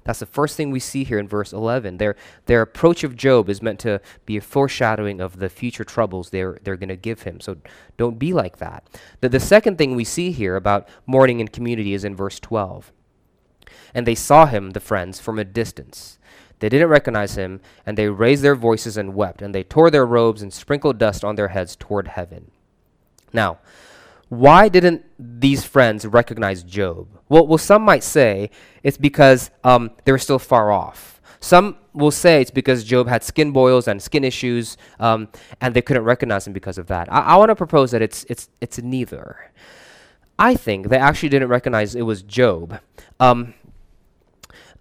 That's 0.06 0.20
the 0.20 0.26
first 0.26 0.56
thing 0.56 0.72
we 0.72 0.80
see 0.80 1.04
here 1.04 1.20
in 1.20 1.28
verse 1.28 1.52
11. 1.52 1.98
Their, 1.98 2.16
their 2.46 2.62
approach 2.62 3.04
of 3.04 3.18
Job 3.18 3.50
is 3.50 3.62
meant 3.62 3.82
to 3.82 4.00
be 4.26 4.38
a 4.38 4.42
foreshadowing 4.42 5.20
of 5.20 5.40
the 5.40 5.50
future 5.50 5.84
troubles 5.84 6.30
they're, 6.30 6.60
they're 6.64 6.78
going 6.78 6.88
to 6.88 6.96
give 6.96 7.24
him. 7.24 7.42
So 7.42 7.58
don't 7.98 8.18
be 8.18 8.32
like 8.32 8.60
that. 8.60 8.88
The, 9.20 9.28
the 9.28 9.42
second 9.42 9.78
thing 9.78 9.98
we 9.98 10.06
see 10.06 10.32
here 10.32 10.56
about 10.56 10.88
mourning 11.06 11.42
in 11.42 11.50
community 11.50 11.94
is 11.94 12.06
in 12.06 12.16
verse 12.16 12.40
12. 12.40 12.94
And 13.94 14.08
they 14.08 14.16
saw 14.16 14.46
him, 14.46 14.70
the 14.70 14.80
friends, 14.80 15.20
from 15.20 15.38
a 15.40 15.44
distance. 15.44 16.20
They 16.62 16.70
didn't 16.70 16.90
recognize 16.90 17.36
him, 17.36 17.60
and 17.88 17.98
they 17.98 18.08
raised 18.08 18.44
their 18.44 18.56
voices 18.56 18.96
and 18.96 19.16
wept, 19.16 19.42
and 19.42 19.54
they 19.54 19.64
tore 19.64 19.90
their 19.90 20.06
robes 20.06 20.44
and 20.44 20.54
sprinkled 20.54 21.00
dust 21.00 21.26
on 21.26 21.36
their 21.36 21.50
heads 21.50 21.76
toward 21.76 22.08
heaven. 22.08 22.52
Now, 23.34 23.58
why 24.30 24.70
didn't 24.70 25.04
these 25.18 25.66
friends 25.66 26.06
recognize 26.06 26.62
Job? 26.64 27.08
Well, 27.30 27.48
well 27.48 27.58
some 27.58 27.82
might 27.82 28.04
say 28.04 28.52
it's 28.84 28.98
because 28.98 29.50
um, 29.64 29.90
they 30.06 30.12
were 30.12 30.20
still 30.20 30.38
far 30.40 30.72
off. 30.72 31.20
Some 31.40 31.78
will 31.94 32.12
say 32.12 32.42
it's 32.42 32.52
because 32.52 32.84
Job 32.84 33.08
had 33.08 33.24
skin 33.24 33.52
boils 33.52 33.88
and 33.88 34.00
skin 34.00 34.24
issues, 34.24 34.78
um, 35.00 35.30
and 35.60 35.74
they 35.74 35.82
couldn't 35.82 36.04
recognize 36.04 36.46
him 36.46 36.54
because 36.54 36.78
of 36.78 36.86
that. 36.88 37.12
I, 37.12 37.22
I 37.22 37.36
want 37.38 37.50
to 37.50 37.56
propose 37.56 37.90
that 37.92 38.04
it's, 38.04 38.24
it's, 38.30 38.50
it's 38.62 38.78
neither. 38.78 39.52
I 40.38 40.54
think 40.56 40.90
they 40.90 40.98
actually 40.98 41.30
didn't 41.30 41.50
recognize 41.50 41.96
it 41.96 42.04
was 42.04 42.22
Job. 42.22 42.80
Um, 43.20 43.56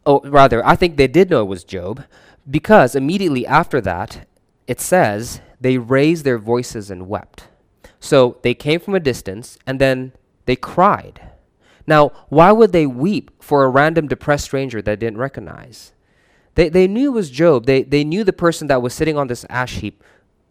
oh, 0.07 0.21
rather, 0.25 0.65
I 0.67 0.77
think 0.77 0.97
they 0.97 1.09
did 1.09 1.31
know 1.31 1.43
it 1.43 1.49
was 1.49 1.65
Job 1.65 2.05
because 2.49 2.95
immediately 2.95 3.47
after 3.47 3.81
that, 3.81 4.27
it 4.67 4.81
says 4.81 5.41
they 5.61 5.79
raised 5.79 6.25
their 6.25 6.39
voices 6.39 6.91
and 6.91 7.09
wept. 7.09 7.49
So 7.99 8.39
they 8.43 8.55
came 8.55 8.81
from 8.81 8.95
a 8.95 9.01
distance 9.01 9.59
and 9.67 9.81
then 9.81 10.13
they 10.47 10.57
cried. 10.57 11.31
Now, 11.87 12.13
why 12.29 12.53
would 12.53 12.73
they 12.73 12.87
weep 12.87 13.31
for 13.43 13.65
a 13.65 13.69
random 13.69 14.09
depressed 14.09 14.45
stranger 14.45 14.81
that 14.81 15.01
they 15.01 15.07
didn't 15.07 15.19
recognize? 15.19 15.93
They, 16.55 16.69
they 16.69 16.87
knew 16.87 17.11
it 17.11 17.15
was 17.15 17.31
Job. 17.31 17.67
They, 17.67 17.83
they 17.83 18.05
knew 18.05 18.25
the 18.25 18.33
person 18.33 18.67
that 18.69 18.83
was 18.83 18.95
sitting 18.95 19.17
on 19.17 19.29
this 19.29 19.45
ash 19.49 19.77
heap 19.77 20.03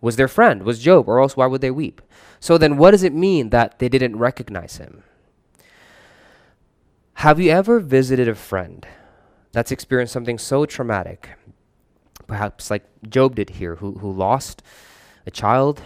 was 0.02 0.16
their 0.16 0.28
friend, 0.28 0.64
was 0.64 0.80
Job, 0.80 1.08
or 1.10 1.20
else 1.20 1.36
why 1.36 1.46
would 1.46 1.62
they 1.62 1.72
weep? 1.72 2.02
So 2.40 2.58
then, 2.58 2.78
what 2.78 2.92
does 2.92 3.04
it 3.04 3.14
mean 3.14 3.50
that 3.50 3.80
they 3.80 3.90
didn't 3.90 4.18
recognize 4.18 4.78
him? 4.78 5.04
Have 7.16 7.40
you 7.40 7.52
ever 7.52 7.82
visited 7.82 8.30
a 8.30 8.36
friend 8.36 8.88
that's 9.52 9.72
experienced 9.72 10.14
something 10.14 10.38
so 10.38 10.66
traumatic, 10.66 11.30
perhaps 12.28 12.70
like 12.70 12.84
Job 13.08 13.36
did 13.36 13.52
here, 13.52 13.76
who, 13.76 13.94
who 13.94 14.12
lost 14.12 14.62
a 15.26 15.32
child, 15.32 15.82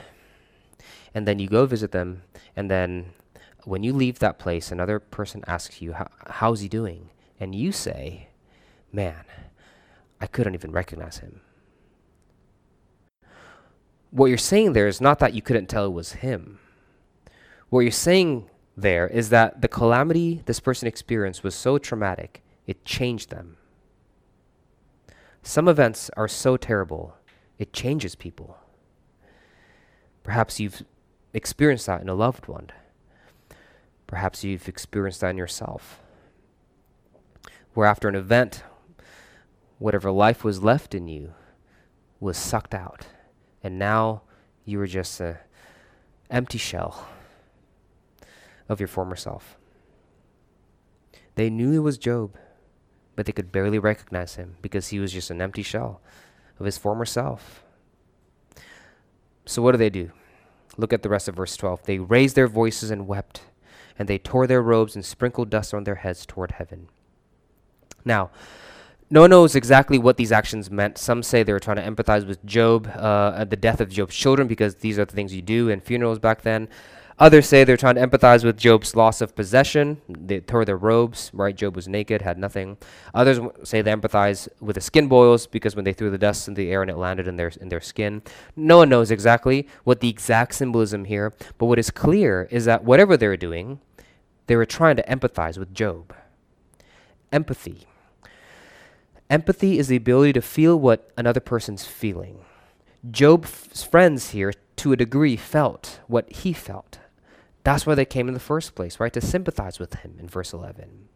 and 1.14 1.28
then 1.28 1.40
you 1.40 1.48
go 1.48 1.66
visit 1.66 1.92
them, 1.92 2.24
and 2.56 2.70
then 2.70 3.14
when 3.66 3.84
you 3.84 3.94
leave 3.94 4.20
that 4.20 4.40
place, 4.40 4.72
another 4.72 5.00
person 5.00 5.44
asks 5.48 5.82
you, 5.82 5.96
How's 6.28 6.60
he 6.60 6.68
doing? 6.68 7.10
And 7.40 7.56
you 7.56 7.72
say, 7.72 8.28
Man, 8.92 9.24
I 10.20 10.28
couldn't 10.28 10.54
even 10.54 10.72
recognize 10.72 11.18
him. 11.18 11.42
What 14.12 14.28
you're 14.28 14.38
saying 14.38 14.74
there 14.74 14.88
is 14.88 15.02
not 15.02 15.20
that 15.20 15.34
you 15.34 15.42
couldn't 15.42 15.68
tell 15.68 15.86
it 15.86 15.90
was 15.90 16.14
him. 16.14 16.60
What 17.70 17.80
you're 17.80 17.92
saying 17.92 18.50
there 18.78 19.08
is 19.08 19.30
that 19.30 19.62
the 19.62 19.68
calamity 19.68 20.44
this 20.46 20.60
person 20.60 20.88
experienced 20.88 21.44
was 21.44 21.56
so 21.56 21.80
traumatic, 21.80 22.43
it 22.68 22.86
changed 22.86 23.30
them. 23.30 23.58
Some 25.42 25.68
events 25.68 26.10
are 26.16 26.28
so 26.28 26.56
terrible, 26.58 27.16
it 27.60 27.74
changes 27.74 28.16
people. 28.16 28.58
Perhaps 30.24 30.60
you've 30.60 30.84
experienced 31.34 31.86
that 31.88 32.02
in 32.02 32.08
a 32.08 32.16
loved 32.16 32.48
one. 32.48 32.70
Perhaps 34.08 34.44
you've 34.44 34.70
experienced 34.70 35.22
that 35.22 35.32
in 35.32 35.38
yourself. 35.38 36.00
Where 37.74 37.88
after 37.88 38.08
an 38.08 38.16
event, 38.16 38.64
whatever 39.80 40.12
life 40.12 40.44
was 40.44 40.64
left 40.64 40.96
in 40.96 41.08
you 41.08 41.34
was 42.20 42.38
sucked 42.38 42.74
out, 42.74 43.08
and 43.62 43.78
now 43.78 44.22
you 44.64 44.78
were 44.78 44.88
just 44.88 45.20
an 45.20 45.38
empty 46.30 46.58
shell 46.58 47.08
of 48.70 48.80
your 48.80 48.88
former 48.88 49.16
self. 49.16 49.58
They 51.36 51.50
knew 51.50 51.74
it 51.74 51.80
was 51.80 51.98
Job, 51.98 52.38
but 53.16 53.26
they 53.26 53.32
could 53.32 53.52
barely 53.52 53.80
recognize 53.80 54.36
him 54.36 54.58
because 54.62 54.90
he 54.90 55.00
was 55.00 55.14
just 55.14 55.30
an 55.30 55.42
empty 55.42 55.64
shell 55.64 56.02
of 56.60 56.66
his 56.66 56.78
former 56.78 57.06
self. 57.06 57.64
So, 59.46 59.62
what 59.62 59.74
do 59.74 59.78
they 59.78 59.90
do? 59.90 60.12
Look 60.78 60.94
at 60.94 61.04
the 61.04 61.10
rest 61.10 61.28
of 61.28 61.36
verse 61.36 61.56
12. 61.56 61.84
They 61.84 62.00
raised 62.00 62.36
their 62.36 62.48
voices 62.48 62.90
and 62.90 63.08
wept, 63.08 63.42
and 64.00 64.08
they 64.08 64.18
tore 64.18 64.48
their 64.48 64.62
robes 64.62 64.96
and 64.96 65.06
sprinkled 65.06 65.50
dust 65.50 65.74
on 65.74 65.84
their 65.84 65.96
heads 65.96 66.26
toward 66.26 66.52
heaven. 66.52 66.88
Now, 68.06 68.32
no 69.10 69.22
one 69.22 69.30
knows 69.30 69.56
exactly 69.56 70.00
what 70.00 70.18
these 70.18 70.32
actions 70.32 70.72
meant. 70.72 70.98
Some 70.98 71.22
say 71.22 71.44
they 71.44 71.54
were 71.54 71.60
trying 71.60 71.78
to 71.78 71.84
empathize 71.84 72.26
with 72.26 72.44
Job 72.46 72.90
uh, 72.96 73.34
at 73.36 73.50
the 73.50 73.56
death 73.56 73.80
of 73.80 73.90
Job's 73.90 74.16
children 74.16 74.48
because 74.48 74.76
these 74.76 74.98
are 74.98 75.06
the 75.06 75.14
things 75.14 75.36
you 75.36 75.42
do 75.42 75.70
in 75.70 75.82
funerals 75.82 76.18
back 76.20 76.42
then. 76.42 76.68
Others 77.20 77.48
say 77.48 77.64
they're 77.64 77.78
trying 77.78 77.96
to 77.96 78.06
empathize 78.06 78.44
with 78.44 78.58
Job's 78.58 78.96
loss 78.96 79.22
of 79.22 79.36
possession. 79.36 80.02
They 80.10 80.40
tore 80.40 80.66
their 80.66 80.78
robes, 80.78 81.30
right? 81.34 81.56
Job 81.56 81.76
was 81.76 81.88
naked, 81.88 82.22
had 82.22 82.38
nothing. 82.38 82.78
Others 83.14 83.40
say 83.64 83.82
they 83.82 83.92
empathize 83.92 84.48
with 84.60 84.76
the 84.76 84.82
skin 84.82 85.08
boils 85.08 85.46
because 85.46 85.76
when 85.76 85.86
they 85.86 85.94
threw 85.94 86.10
the 86.10 86.18
dust 86.18 86.48
in 86.48 86.56
the 86.56 86.72
air 86.72 86.82
and 86.82 86.90
it 86.90 86.98
landed 86.98 87.28
in 87.28 87.36
their 87.36 87.52
in 87.62 87.70
their 87.70 87.82
skin. 87.82 88.24
No 88.56 88.78
one 88.78 88.90
knows 88.90 89.12
exactly 89.12 89.68
what 89.84 90.00
the 90.00 90.10
exact 90.10 90.56
symbolism 90.56 91.06
here, 91.06 91.34
but 91.58 91.68
what 91.68 91.80
is 91.80 91.92
clear 91.92 92.48
is 92.50 92.66
that 92.66 92.84
whatever 92.84 93.16
they 93.16 93.28
were 93.28 93.38
doing, 93.38 93.80
they 94.48 94.56
were 94.56 94.66
trying 94.66 94.96
to 94.96 95.04
empathize 95.04 95.58
with 95.58 95.74
Job. 95.74 96.16
Empathy. 97.32 97.88
Empathy 99.30 99.80
is 99.80 99.88
the 99.88 99.96
ability 99.96 100.34
to 100.34 100.42
feel 100.42 100.80
what 100.80 101.12
another 101.18 101.40
person's 101.40 101.86
feeling. 101.86 102.46
Job's 103.10 103.84
friends 103.84 104.30
here, 104.32 104.54
to 104.78 104.92
a 104.92 104.98
degree, 104.98 105.36
felt 105.36 106.00
what 106.08 106.32
he 106.32 106.54
felt. 106.54 107.00
That's 107.64 107.86
why 107.86 107.96
they 107.96 108.06
came 108.06 108.28
in 108.28 108.34
the 108.34 108.40
first 108.40 108.76
place, 108.76 109.00
right? 109.00 109.14
To 109.14 109.22
sympathize 109.22 109.80
with 109.80 109.94
him 109.96 110.18
in 110.20 110.28
verse 110.28 110.54
11. 110.54 111.08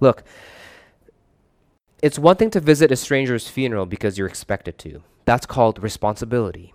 Look, 0.00 0.24
it's 2.02 2.18
one 2.18 2.36
thing 2.36 2.50
to 2.50 2.60
visit 2.60 2.90
a 2.90 2.96
stranger's 2.96 3.48
funeral 3.48 3.84
because 3.84 4.16
you're 4.16 4.26
expected 4.26 4.78
to. 4.78 5.02
That's 5.26 5.46
called 5.46 5.82
responsibility. 5.82 6.72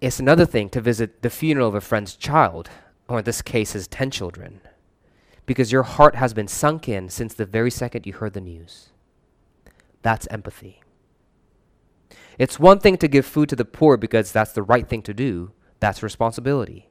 It's 0.00 0.20
another 0.20 0.46
thing 0.46 0.70
to 0.70 0.80
visit 0.80 1.22
the 1.22 1.30
funeral 1.30 1.68
of 1.68 1.74
a 1.74 1.80
friend's 1.80 2.14
child, 2.14 2.70
or 3.08 3.18
in 3.18 3.24
this 3.24 3.42
case, 3.42 3.72
his 3.72 3.88
10 3.88 4.10
children, 4.10 4.60
because 5.44 5.72
your 5.72 5.82
heart 5.82 6.14
has 6.14 6.32
been 6.32 6.48
sunk 6.48 6.88
in 6.88 7.08
since 7.08 7.34
the 7.34 7.44
very 7.44 7.70
second 7.70 8.06
you 8.06 8.14
heard 8.14 8.32
the 8.32 8.40
news. 8.40 8.90
That's 10.02 10.28
empathy. 10.28 10.80
It's 12.38 12.60
one 12.60 12.78
thing 12.78 12.96
to 12.98 13.08
give 13.08 13.26
food 13.26 13.48
to 13.48 13.56
the 13.56 13.64
poor 13.64 13.96
because 13.96 14.30
that's 14.30 14.52
the 14.52 14.62
right 14.62 14.88
thing 14.88 15.02
to 15.02 15.12
do. 15.12 15.50
That's 15.80 16.02
responsibility. 16.02 16.87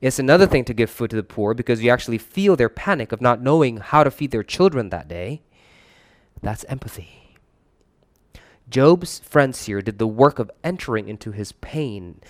It's 0.00 0.18
another 0.18 0.46
thing 0.46 0.64
to 0.66 0.74
give 0.74 0.90
food 0.90 1.10
to 1.10 1.16
the 1.16 1.22
poor 1.24 1.54
because 1.54 1.82
you 1.82 1.90
actually 1.90 2.18
feel 2.18 2.54
their 2.54 2.68
panic 2.68 3.10
of 3.10 3.20
not 3.20 3.42
knowing 3.42 3.78
how 3.78 4.04
to 4.04 4.10
feed 4.10 4.30
their 4.30 4.44
children 4.44 4.90
that 4.90 5.08
day. 5.08 5.42
That's 6.40 6.64
empathy. 6.64 7.36
Job's 8.70 9.18
friends 9.20 9.64
here 9.64 9.82
did 9.82 9.98
the 9.98 10.06
work 10.06 10.38
of 10.38 10.50
entering 10.62 11.08
into 11.08 11.32
his 11.32 11.52
pain, 11.52 12.20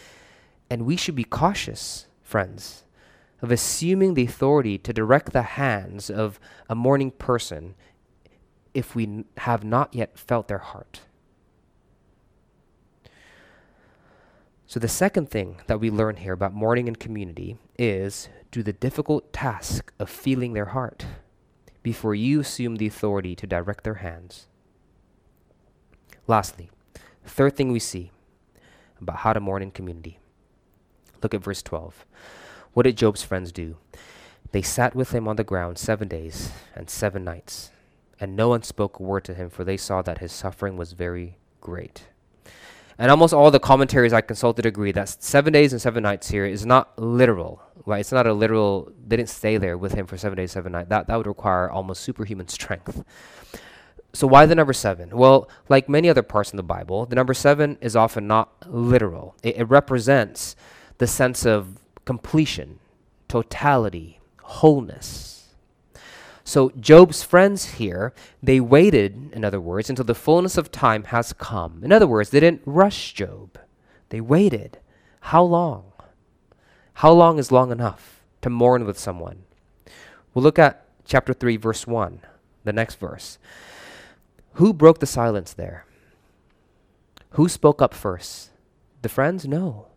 and 0.70 0.87
we 0.87 0.96
should 0.96 1.16
be 1.16 1.25
cautious, 1.25 2.06
friends, 2.22 2.84
of 3.42 3.50
assuming 3.50 4.14
the 4.14 4.25
authority 4.25 4.78
to 4.78 4.92
direct 4.92 5.32
the 5.32 5.42
hands 5.42 6.08
of 6.08 6.40
a 6.70 6.75
mourning 6.75 7.10
person 7.10 7.75
if 8.72 8.94
we 8.94 9.25
have 9.38 9.64
not 9.64 9.94
yet 9.94 10.18
felt 10.18 10.48
their 10.48 10.58
heart. 10.58 11.00
So, 14.68 14.78
the 14.78 14.87
second 14.87 15.30
thing 15.30 15.62
that 15.66 15.80
we 15.80 15.88
learn 15.88 16.16
here 16.16 16.34
about 16.34 16.52
mourning 16.52 16.88
and 16.88 17.00
community 17.00 17.56
is 17.78 18.28
do 18.50 18.62
the 18.62 18.75
difficult 18.75 19.32
task 19.32 19.94
of 19.98 20.10
feeling 20.10 20.52
their 20.52 20.66
heart 20.66 21.06
before 21.82 22.14
you 22.14 22.40
assume 22.40 22.76
the 22.76 22.87
authority 22.87 23.34
to 23.34 23.46
direct 23.46 23.82
their 23.82 24.04
hands. 24.04 24.46
Lastly, 26.26 26.68
third 27.25 27.56
thing 27.56 27.72
we 27.72 27.78
see 27.78 28.12
about 29.00 29.20
how 29.20 29.32
to 29.32 29.40
mourn 29.40 29.62
in 29.62 29.70
community. 29.70 30.18
Look 31.22 31.32
at 31.32 31.42
verse 31.42 31.62
12. 31.62 32.04
What 32.75 32.82
did 32.82 32.98
Job's 32.98 33.22
friends 33.22 33.52
do? 33.52 33.78
They 34.52 34.60
sat 34.60 34.94
with 34.94 35.12
him 35.12 35.26
on 35.26 35.37
the 35.37 35.44
ground 35.44 35.78
seven 35.78 36.08
days 36.08 36.52
and 36.75 36.90
seven 36.90 37.25
nights, 37.25 37.70
and 38.20 38.37
no 38.37 38.50
one 38.50 38.62
spoke 38.62 39.00
a 39.00 39.02
word 39.02 39.25
to 39.25 39.34
him, 39.34 39.48
for 39.48 39.64
they 39.64 39.78
saw 39.78 40.02
that 40.02 40.18
his 40.18 40.30
suffering 40.30 40.76
was 40.76 40.92
very 40.92 41.38
great. 41.62 42.08
And 42.99 43.11
almost 43.12 43.33
all 43.33 43.50
the 43.50 43.61
commentaries 43.61 44.12
I 44.12 44.21
consulted 44.21 44.67
agree 44.67 44.90
that 44.93 45.09
seven 45.23 45.52
days 45.52 45.73
and 45.73 45.81
seven 45.81 46.02
nights 46.02 46.28
here 46.31 46.45
is 46.45 46.67
not 46.67 46.99
literal, 46.99 47.62
right? 47.87 48.00
It's 48.00 48.11
not 48.11 48.26
a 48.26 48.33
literal, 48.33 48.93
they 49.07 49.17
didn't 49.17 49.28
stay 49.28 49.57
there 49.57 49.78
with 49.78 49.93
him 49.93 50.07
for 50.07 50.17
seven 50.19 50.37
days, 50.37 50.50
seven 50.50 50.73
nights. 50.73 50.88
That, 50.88 51.07
that 51.07 51.17
would 51.17 51.28
require 51.28 51.71
almost 51.71 52.02
superhuman 52.02 52.49
strength. 52.49 53.05
So 54.12 54.26
why 54.26 54.47
the 54.47 54.57
number 54.57 54.73
seven? 54.73 55.17
Well, 55.17 55.49
like 55.69 55.88
many 55.88 56.09
other 56.09 56.23
parts 56.23 56.50
in 56.50 56.57
the 56.57 56.62
Bible, 56.64 57.07
the 57.07 57.14
number 57.14 57.35
seven 57.35 57.78
is 57.81 57.95
often 57.95 58.26
not 58.26 58.67
literal. 58.67 59.37
It, 59.45 59.59
it 59.59 59.64
represents 59.64 60.57
the 60.97 61.07
sense 61.07 61.47
of 61.47 61.78
completion, 62.05 62.81
totality, 63.28 64.19
wholeness. 64.43 65.38
So 66.49 66.71
Job's 66.81 67.23
friends 67.23 67.75
here, 67.75 68.14
they 68.43 68.59
waited, 68.59 69.33
in 69.35 69.45
other 69.45 69.61
words, 69.61 69.90
until 69.90 70.07
the 70.07 70.14
fullness 70.14 70.57
of 70.57 70.73
time 70.73 71.05
has 71.05 71.35
come. 71.35 71.85
In 71.85 71.93
other 71.93 72.07
words, 72.07 72.31
they 72.31 72.40
didn't 72.40 72.62
rush 72.64 73.12
Job. 73.12 73.59
They 74.09 74.23
waited. 74.23 74.78
How 75.21 75.43
long? 75.43 75.93
How 76.95 77.12
long 77.12 77.38
is 77.38 77.52
long 77.52 77.71
enough 77.71 78.23
to 78.40 78.49
mourn 78.49 78.87
with 78.87 78.99
someone? 78.99 79.43
We'll 80.33 80.43
look 80.43 80.59
at 80.59 80.87
chapter 81.05 81.35
3, 81.35 81.59
verse 81.59 81.87
1, 81.87 82.23
the 82.64 82.73
next 82.73 82.95
verse. 82.95 83.37
Who 84.55 84.73
broke 84.73 85.00
the 85.00 85.07
silence 85.07 85.52
there? 85.52 85.85
Who 87.33 87.50
spoke 87.50 87.83
up 87.83 87.93
first? 87.93 88.52
The 89.02 89.11
friends? 89.11 89.47
No. 89.47 89.88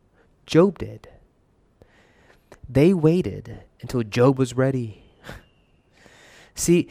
Job 0.45 0.79
did. 0.79 1.07
They 2.67 2.93
waited 2.93 3.61
until 3.79 4.03
Job 4.03 4.37
was 4.37 4.53
ready. 4.53 5.00
See, 6.61 6.89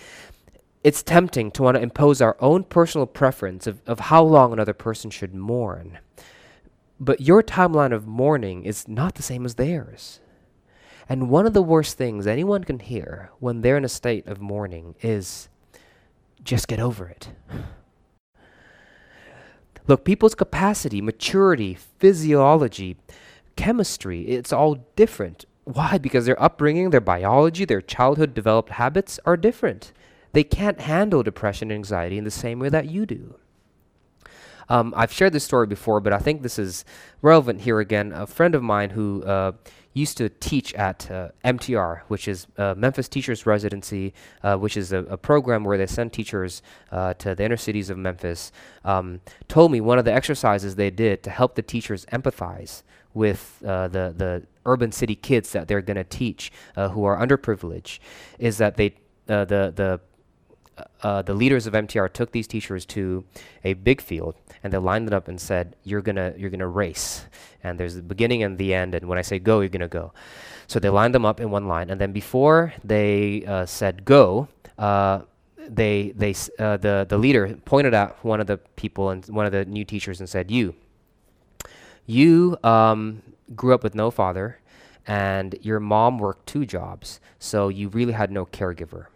it's 0.82 1.00
tempting 1.00 1.52
to 1.52 1.62
want 1.62 1.76
to 1.76 1.82
impose 1.82 2.20
our 2.20 2.36
own 2.40 2.64
personal 2.64 3.06
preference 3.06 3.68
of, 3.68 3.80
of 3.86 4.00
how 4.00 4.20
long 4.24 4.52
another 4.52 4.72
person 4.72 5.10
should 5.10 5.32
mourn. 5.32 6.00
But 6.98 7.20
your 7.20 7.40
timeline 7.40 7.94
of 7.94 8.04
mourning 8.04 8.64
is 8.64 8.88
not 8.88 9.14
the 9.14 9.22
same 9.22 9.44
as 9.44 9.54
theirs. 9.54 10.18
And 11.08 11.30
one 11.30 11.46
of 11.46 11.54
the 11.54 11.62
worst 11.62 11.96
things 11.96 12.26
anyone 12.26 12.64
can 12.64 12.80
hear 12.80 13.30
when 13.38 13.60
they're 13.60 13.76
in 13.76 13.84
a 13.84 13.88
state 13.88 14.26
of 14.26 14.40
mourning 14.40 14.96
is 15.02 15.48
just 16.42 16.66
get 16.66 16.80
over 16.80 17.06
it. 17.06 17.28
Look, 19.86 20.04
people's 20.04 20.34
capacity, 20.34 21.00
maturity, 21.00 21.74
physiology, 21.74 22.96
chemistry, 23.54 24.22
it's 24.22 24.52
all 24.52 24.84
different 24.96 25.44
why? 25.74 25.98
Because 25.98 26.26
their 26.26 26.40
upbringing, 26.42 26.90
their 26.90 27.00
biology, 27.00 27.64
their 27.64 27.80
childhood 27.80 28.34
developed 28.34 28.70
habits 28.70 29.18
are 29.24 29.36
different. 29.36 29.92
they 30.32 30.44
can't 30.44 30.80
handle 30.82 31.24
depression 31.24 31.72
and 31.72 31.78
anxiety 31.78 32.16
in 32.16 32.22
the 32.22 32.30
same 32.30 32.60
way 32.60 32.68
that 32.68 32.86
you 32.86 33.04
do. 33.04 33.34
Um, 34.68 34.94
I've 34.96 35.12
shared 35.12 35.32
this 35.32 35.42
story 35.42 35.66
before, 35.66 36.00
but 36.00 36.12
I 36.12 36.18
think 36.18 36.42
this 36.42 36.56
is 36.56 36.84
relevant 37.20 37.62
here 37.62 37.80
again. 37.80 38.12
A 38.12 38.28
friend 38.28 38.54
of 38.54 38.62
mine 38.62 38.90
who 38.90 39.24
uh, 39.24 39.52
used 39.92 40.16
to 40.18 40.28
teach 40.28 40.72
at 40.74 41.10
uh, 41.10 41.30
MTR, 41.44 42.02
which 42.06 42.28
is 42.28 42.46
uh, 42.56 42.74
Memphis 42.76 43.08
Teachers 43.08 43.44
Residency, 43.46 44.14
uh, 44.44 44.56
which 44.56 44.76
is 44.76 44.92
a, 44.92 44.98
a, 44.98 45.16
program 45.16 45.64
where 45.64 45.76
they 45.76 45.86
send 45.86 46.12
teachers 46.12 46.62
uh, 46.92 47.14
to 47.14 47.34
the 47.34 47.42
inner 47.42 47.56
cities 47.56 47.90
of 47.90 47.98
Memphis, 47.98 48.52
um, 48.84 49.20
told 49.48 49.72
me 49.72 49.80
one 49.80 49.98
of 49.98 50.04
the 50.04 50.12
exercises 50.12 50.76
they 50.76 50.90
did 50.90 51.24
to 51.24 51.30
help 51.30 51.56
the 51.56 51.62
teachers 51.62 52.06
empathize 52.06 52.84
with 53.14 53.62
uh, 53.67 53.88
the 53.88 54.14
the 54.17 54.47
urban 54.67 54.93
city 54.93 55.14
kids 55.14 55.52
that 55.52 55.69
they're 55.69 55.83
going 55.83 55.97
to 55.97 56.05
teach 56.05 56.52
who 56.76 57.05
are 57.05 57.17
underprivileged 57.19 57.99
is 58.38 58.59
that 58.59 58.76
they 58.76 58.95
the 59.26 59.73
the 59.75 60.00
uh, 61.02 61.23
the 61.23 61.35
leaders 61.35 61.67
of 61.67 61.75
MTR 61.75 62.12
took 62.12 62.33
these 62.33 62.47
teachers 62.47 62.85
to 62.87 63.25
a 63.64 63.75
big 63.75 64.00
field 64.00 64.35
and 64.62 64.73
they 64.73 64.79
lined 64.79 65.09
them 65.09 65.14
up 65.14 65.29
and 65.29 65.40
said, 65.40 65.76
"You're 65.85 66.02
gonna 66.02 66.35
you're 66.37 66.50
gonna 66.50 66.69
race, 66.69 67.26
and 67.62 67.79
there's 67.79 67.95
the 67.95 68.02
beginning 68.02 68.43
and 68.43 68.59
the 68.59 68.75
end, 68.75 68.95
and 68.95 69.09
when 69.09 69.19
I 69.19 69.23
say 69.23 69.38
go, 69.38 69.61
you're 69.61 69.69
gonna 69.69 69.88
go." 69.88 70.12
So 70.67 70.79
they 70.79 70.88
lined 70.88 71.14
them 71.14 71.25
up 71.25 71.40
in 71.40 71.50
one 71.50 71.67
line, 71.67 71.90
and 71.90 72.00
then 72.00 72.12
before 72.12 72.75
they 72.85 73.45
uh, 73.47 73.67
said 73.67 74.05
go, 74.05 74.49
uh, 74.79 75.23
they 75.69 76.12
they 76.17 76.35
uh, 76.59 76.76
the 76.76 77.07
the 77.09 77.19
leader 77.19 77.57
pointed 77.64 77.95
at 77.95 78.23
one 78.25 78.40
of 78.40 78.47
the 78.47 78.59
people 78.76 79.11
and 79.11 79.25
one 79.26 79.47
of 79.47 79.52
the 79.52 79.64
new 79.64 79.85
teachers 79.85 80.21
and 80.21 80.29
said, 80.29 80.50
"You, 80.50 80.75
you 82.11 82.59
um, 82.64 83.23
grew 83.55 83.75
up 83.75 83.83
with 83.83 83.95
no 83.95 84.11
father." 84.11 84.59
And 85.07 85.59
your 85.62 85.81
mom 85.81 86.19
worked 86.19 86.47
two 86.47 86.64
jobs, 86.67 87.21
so 87.38 87.69
you 87.69 87.88
really 87.88 88.12
had 88.12 88.31
no 88.31 88.47
caregiver. 88.47 89.07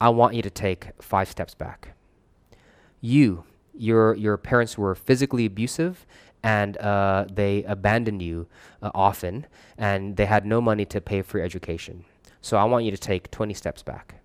I 0.00 0.08
want 0.08 0.34
you 0.34 0.42
to 0.42 0.50
take 0.50 0.88
five 1.00 1.28
steps 1.28 1.54
back. 1.54 1.90
You, 3.00 3.44
your, 3.74 4.14
your 4.14 4.36
parents 4.36 4.76
were 4.78 4.94
physically 4.94 5.46
abusive 5.46 6.06
and 6.42 6.76
uh, 6.78 7.26
they 7.32 7.64
abandoned 7.64 8.22
you 8.22 8.46
uh, 8.80 8.90
often, 8.94 9.46
and 9.76 10.16
they 10.16 10.26
had 10.26 10.46
no 10.46 10.60
money 10.60 10.84
to 10.84 11.00
pay 11.00 11.22
for 11.22 11.38
your 11.38 11.44
education. 11.44 12.04
So 12.40 12.56
I 12.56 12.64
want 12.64 12.84
you 12.84 12.90
to 12.92 12.96
take 12.96 13.30
20 13.30 13.54
steps 13.54 13.82
back. 13.82 14.16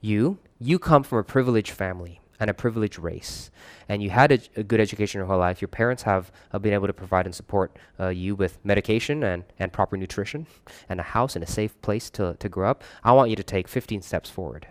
You, 0.00 0.38
you 0.58 0.78
come 0.78 1.02
from 1.02 1.18
a 1.18 1.24
privileged 1.24 1.70
family 1.70 2.20
and 2.44 2.50
a 2.50 2.54
privileged 2.54 2.98
race, 2.98 3.50
and 3.88 4.02
you 4.02 4.10
had 4.10 4.30
a, 4.30 4.38
a 4.56 4.62
good 4.62 4.78
education 4.78 5.18
your 5.18 5.26
whole 5.26 5.38
life. 5.38 5.62
Your 5.62 5.68
parents 5.68 6.02
have 6.02 6.30
uh, 6.52 6.58
been 6.58 6.74
able 6.74 6.86
to 6.86 6.92
provide 6.92 7.24
and 7.24 7.34
support 7.34 7.74
uh, 7.98 8.08
you 8.08 8.34
with 8.34 8.62
medication 8.62 9.22
and, 9.22 9.44
and 9.58 9.72
proper 9.72 9.96
nutrition, 9.96 10.46
and 10.90 11.00
a 11.00 11.04
house 11.04 11.36
and 11.36 11.42
a 11.42 11.46
safe 11.46 11.80
place 11.80 12.10
to, 12.10 12.36
to 12.38 12.48
grow 12.50 12.70
up. 12.70 12.84
I 13.02 13.12
want 13.12 13.30
you 13.30 13.36
to 13.36 13.42
take 13.42 13.66
15 13.66 14.02
steps 14.02 14.28
forward. 14.28 14.66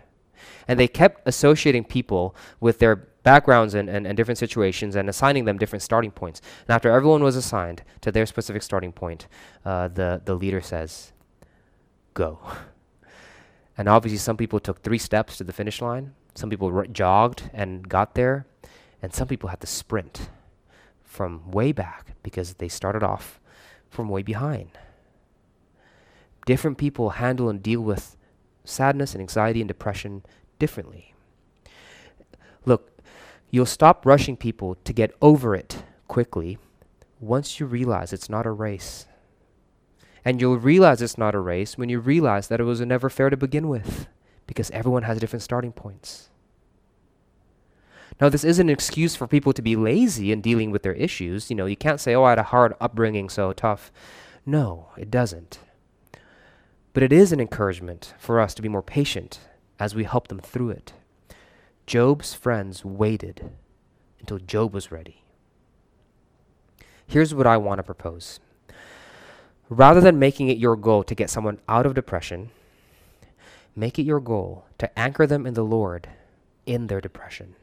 And 0.68 0.78
they 0.78 0.86
kept 0.86 1.26
associating 1.26 1.82
people 1.82 2.36
with 2.60 2.78
their 2.78 2.94
backgrounds 3.24 3.74
and, 3.74 3.90
and, 3.90 4.06
and, 4.06 4.16
different 4.16 4.38
situations 4.38 4.94
and 4.94 5.08
assigning 5.08 5.46
them 5.46 5.58
different 5.58 5.82
starting 5.82 6.12
points. 6.12 6.40
And 6.68 6.76
after 6.76 6.92
everyone 6.92 7.24
was 7.24 7.34
assigned 7.34 7.82
to 8.02 8.12
their 8.12 8.26
specific 8.26 8.62
starting 8.62 8.92
point, 8.92 9.26
uh, 9.64 9.88
the, 9.88 10.22
the 10.24 10.36
leader 10.36 10.60
says, 10.60 11.12
Go. 12.12 12.38
And 13.76 13.88
obviously, 13.88 14.18
some 14.18 14.36
people 14.36 14.60
took 14.60 14.82
three 14.82 14.98
steps 14.98 15.36
to 15.38 15.42
the 15.42 15.52
finish 15.52 15.82
line, 15.82 16.14
some 16.34 16.50
people 16.50 16.84
jogged 16.92 17.50
and 17.52 17.88
got 17.88 18.14
there, 18.14 18.46
and 19.00 19.14
some 19.14 19.28
people 19.28 19.50
had 19.50 19.60
to 19.60 19.66
sprint 19.66 20.28
from 21.02 21.50
way 21.50 21.70
back 21.72 22.14
because 22.22 22.54
they 22.54 22.68
started 22.68 23.02
off 23.02 23.40
from 23.88 24.08
way 24.08 24.22
behind. 24.22 24.70
Different 26.44 26.76
people 26.76 27.10
handle 27.10 27.48
and 27.48 27.62
deal 27.62 27.80
with 27.80 28.16
sadness 28.64 29.14
and 29.14 29.20
anxiety 29.20 29.60
and 29.60 29.68
depression 29.68 30.24
differently. 30.58 31.14
Look, 32.66 32.90
you'll 33.50 33.66
stop 33.66 34.04
rushing 34.04 34.36
people 34.36 34.74
to 34.84 34.92
get 34.92 35.14
over 35.22 35.54
it 35.54 35.84
quickly 36.08 36.58
once 37.20 37.60
you 37.60 37.66
realize 37.66 38.12
it's 38.12 38.28
not 38.28 38.46
a 38.46 38.50
race. 38.50 39.06
And 40.24 40.40
you'll 40.40 40.58
realize 40.58 41.00
it's 41.00 41.18
not 41.18 41.34
a 41.34 41.40
race 41.40 41.78
when 41.78 41.88
you 41.88 42.00
realize 42.00 42.48
that 42.48 42.60
it 42.60 42.64
was 42.64 42.80
never 42.80 43.08
fair 43.08 43.30
to 43.30 43.36
begin 43.36 43.68
with 43.68 44.08
because 44.46 44.70
everyone 44.70 45.02
has 45.04 45.18
different 45.18 45.42
starting 45.42 45.72
points. 45.72 46.28
Now, 48.20 48.28
this 48.28 48.44
isn't 48.44 48.68
an 48.68 48.72
excuse 48.72 49.16
for 49.16 49.26
people 49.26 49.52
to 49.52 49.62
be 49.62 49.74
lazy 49.74 50.30
in 50.30 50.40
dealing 50.40 50.70
with 50.70 50.82
their 50.82 50.92
issues. 50.92 51.50
You 51.50 51.56
know, 51.56 51.66
you 51.66 51.76
can't 51.76 52.00
say, 52.00 52.14
oh, 52.14 52.22
I 52.22 52.30
had 52.30 52.38
a 52.38 52.44
hard 52.44 52.74
upbringing, 52.80 53.28
so 53.28 53.52
tough. 53.52 53.90
No, 54.46 54.88
it 54.96 55.10
doesn't. 55.10 55.58
But 56.92 57.02
it 57.02 57.12
is 57.12 57.32
an 57.32 57.40
encouragement 57.40 58.14
for 58.18 58.40
us 58.40 58.54
to 58.54 58.62
be 58.62 58.68
more 58.68 58.82
patient 58.82 59.40
as 59.80 59.94
we 59.94 60.04
help 60.04 60.28
them 60.28 60.38
through 60.38 60.70
it. 60.70 60.92
Job's 61.86 62.34
friends 62.34 62.84
waited 62.84 63.50
until 64.20 64.38
Job 64.38 64.72
was 64.72 64.92
ready. 64.92 65.24
Here's 67.06 67.34
what 67.34 67.46
I 67.46 67.56
want 67.56 67.78
to 67.78 67.82
propose. 67.82 68.38
Rather 69.68 70.00
than 70.00 70.18
making 70.18 70.48
it 70.48 70.56
your 70.56 70.76
goal 70.76 71.02
to 71.02 71.14
get 71.14 71.30
someone 71.30 71.58
out 71.68 71.84
of 71.84 71.94
depression, 71.94 72.50
make 73.76 73.98
it 73.98 74.04
your 74.04 74.20
goal 74.20 74.66
to 74.78 74.98
anchor 74.98 75.26
them 75.26 75.46
in 75.46 75.54
the 75.54 75.64
Lord 75.64 76.08
in 76.66 76.86
their 76.86 77.00
depression. 77.00 77.54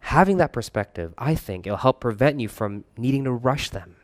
Having 0.00 0.36
that 0.36 0.52
perspective, 0.52 1.14
I 1.18 1.34
think 1.34 1.66
it'll 1.66 1.78
help 1.78 2.00
prevent 2.00 2.40
you 2.40 2.48
from 2.48 2.84
needing 2.96 3.24
to 3.24 3.32
rush 3.32 3.70
them 3.70 3.96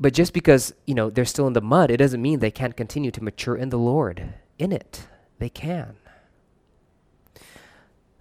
but 0.00 0.14
just 0.14 0.32
because, 0.32 0.72
you 0.86 0.94
know, 0.94 1.10
they're 1.10 1.26
still 1.26 1.46
in 1.46 1.52
the 1.52 1.60
mud, 1.60 1.90
it 1.90 1.98
doesn't 1.98 2.22
mean 2.22 2.38
they 2.38 2.50
can't 2.50 2.76
continue 2.76 3.10
to 3.10 3.22
mature 3.22 3.54
in 3.54 3.68
the 3.68 3.78
Lord. 3.78 4.32
In 4.58 4.72
it, 4.72 5.06
they 5.38 5.50
can. 5.50 5.96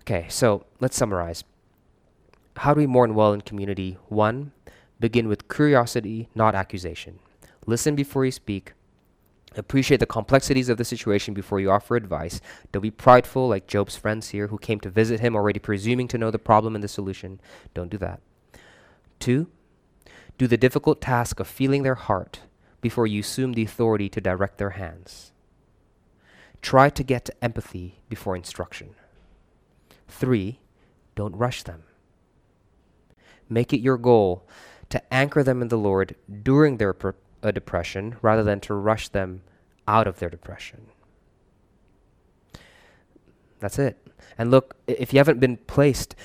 Okay, 0.01 0.25
so 0.27 0.65
let's 0.81 0.97
summarize. 0.97 1.45
How 2.57 2.73
do 2.73 2.79
we 2.79 2.88
mourn 2.88 3.15
well 3.15 3.31
in 3.31 3.39
community? 3.41 3.97
One, 4.09 4.51
begin 4.99 5.29
with 5.29 5.47
curiosity, 5.47 6.27
not 6.35 6.53
accusation. 6.53 7.19
Listen 7.65 7.95
before 7.95 8.25
you 8.25 8.31
speak. 8.31 8.73
Appreciate 9.55 9.99
the 9.99 10.05
complexities 10.05 10.69
of 10.69 10.77
the 10.77 10.85
situation 10.85 11.33
before 11.33 11.59
you 11.59 11.71
offer 11.71 11.95
advice. 11.95 12.39
Don't 12.71 12.83
be 12.83 12.91
prideful 12.91 13.47
like 13.47 13.67
Job's 13.67 13.95
friends 13.95 14.29
here 14.29 14.47
who 14.47 14.57
came 14.57 14.79
to 14.81 14.89
visit 14.89 15.19
him 15.19 15.35
already 15.35 15.59
presuming 15.59 16.07
to 16.09 16.17
know 16.17 16.29
the 16.29 16.38
problem 16.38 16.75
and 16.75 16.83
the 16.83 16.88
solution. 16.88 17.41
Don't 17.73 17.89
do 17.89 17.97
that. 17.97 18.21
Two, 19.19 19.47
do 20.38 20.47
the 20.47 20.57
difficult 20.57 21.01
task 21.01 21.39
of 21.39 21.47
feeling 21.47 21.83
their 21.83 21.95
heart 21.95 22.41
before 22.79 23.07
you 23.07 23.21
assume 23.21 23.53
the 23.53 23.63
authority 23.63 24.07
to 24.09 24.21
direct 24.21 24.57
their 24.57 24.71
hands. 24.71 25.31
Try 26.62 26.89
to 26.89 27.03
get 27.03 27.25
to 27.25 27.43
empathy 27.43 27.99
before 28.07 28.35
instruction. 28.35 28.95
Three, 30.07 30.59
don't 31.15 31.35
rush 31.35 31.63
them. 31.63 31.83
Make 33.49 33.73
it 33.73 33.81
your 33.81 33.97
goal 33.97 34.47
to 34.89 35.13
anchor 35.13 35.43
them 35.43 35.62
in 35.62 35.69
the 35.69 35.77
Lord 35.77 36.15
during 36.43 36.77
their 36.77 36.93
uh, 37.43 37.52
depression 37.52 38.17
rather 38.21 38.43
than 38.43 38.60
to 38.62 38.73
rush 38.73 39.10
them 39.10 39.41
out 39.88 40.08
of 40.08 40.19
their 40.19 40.30
depression. 40.30 40.88
That's 43.60 43.80
it. 43.80 43.97
And 44.38 44.52
look, 44.52 44.75
if 44.88 45.13
you 45.13 45.19
haven't 45.19 45.39
been 45.39 45.58
placed 45.58 46.15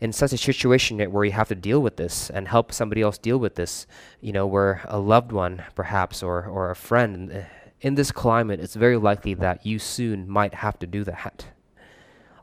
in 0.00 0.12
such 0.12 0.32
a 0.32 0.38
situation 0.38 1.00
where 1.10 1.24
you 1.24 1.32
have 1.32 1.48
to 1.48 1.54
deal 1.54 1.80
with 1.80 1.96
this 1.96 2.30
and 2.30 2.48
help 2.48 2.72
somebody 2.72 3.02
else 3.02 3.18
deal 3.18 3.38
with 3.38 3.54
this, 3.54 3.86
you 4.20 4.32
know, 4.32 4.46
where 4.46 4.82
a 4.84 4.98
loved 4.98 5.32
one 5.32 5.64
perhaps 5.74 6.22
or, 6.22 6.44
or 6.44 6.70
a 6.70 6.76
friend, 6.76 7.46
in 7.80 7.94
this 7.94 8.12
climate, 8.12 8.60
it's 8.60 8.74
very 8.74 8.96
likely 8.96 9.34
that 9.34 9.64
you 9.64 9.78
soon 9.78 10.28
might 10.28 10.54
have 10.54 10.78
to 10.78 10.86
do 10.86 11.04
that. 11.04 11.46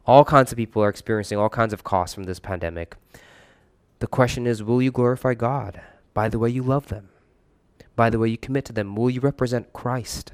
All 0.05 0.25
kinds 0.25 0.51
of 0.51 0.57
people 0.57 0.83
are 0.83 0.89
experiencing 0.89 1.37
all 1.37 1.49
kinds 1.49 1.73
of 1.73 1.83
costs 1.83 2.13
from 2.13 2.25
this 2.25 2.39
pandemic. 2.39 2.95
The 3.99 4.07
question 4.07 4.45
is 4.45 4.61
will 4.61 4.81
you 4.81 4.91
glorify 4.91 5.33
God 5.33 5.81
by 6.13 6.27
the 6.27 6.39
way 6.39 6.49
you 6.49 6.63
love 6.63 6.87
them? 6.87 7.09
By 7.95 8.09
the 8.09 8.19
way 8.19 8.29
you 8.29 8.37
commit 8.37 8.65
to 8.65 8.73
them? 8.73 8.95
Will 8.95 9.09
you 9.09 9.21
represent 9.21 9.73
Christ? 9.73 10.33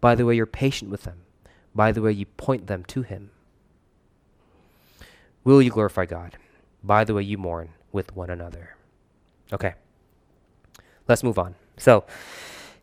By 0.00 0.14
the 0.14 0.24
way 0.24 0.36
you're 0.36 0.46
patient 0.46 0.90
with 0.90 1.02
them? 1.02 1.22
By 1.74 1.92
the 1.92 2.02
way 2.02 2.12
you 2.12 2.26
point 2.26 2.66
them 2.66 2.84
to 2.84 3.02
Him? 3.02 3.30
Will 5.44 5.62
you 5.62 5.70
glorify 5.70 6.06
God? 6.06 6.36
by 6.82 7.04
the 7.04 7.14
way 7.14 7.22
you 7.22 7.38
mourn 7.38 7.70
with 7.92 8.14
one 8.16 8.30
another. 8.30 8.76
Okay, 9.52 9.74
let's 11.08 11.22
move 11.22 11.38
on. 11.38 11.54
So, 11.76 12.04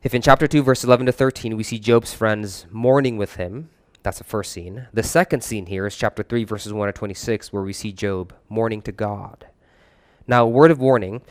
if 0.03 0.13
in 0.13 0.21
chapter 0.21 0.47
2, 0.47 0.63
verse 0.63 0.83
11 0.83 1.07
to 1.07 1.11
13, 1.11 1.57
we 1.57 1.63
see 1.63 1.79
Job's 1.79 2.13
friends 2.13 2.65
mourning 2.71 3.17
with 3.17 3.35
him, 3.35 3.69
that's 4.01 4.19
the 4.19 4.23
first 4.23 4.51
scene. 4.53 4.87
The 4.93 5.03
second 5.03 5.43
scene 5.43 5.65
here 5.65 5.85
is 5.85 5.95
chapter 5.95 6.23
3, 6.23 6.45
verses 6.45 6.71
1 6.71 6.87
to 6.87 6.93
26, 6.93 7.51
where 7.51 7.63
we 7.63 7.73
see 7.73 7.91
Job 7.91 8.33
mourning 8.47 8.81
to 8.83 8.93
God. 8.93 9.47
Now, 10.25 10.45
a 10.45 10.49
word 10.49 10.71
of 10.71 10.79
warning 10.79 11.21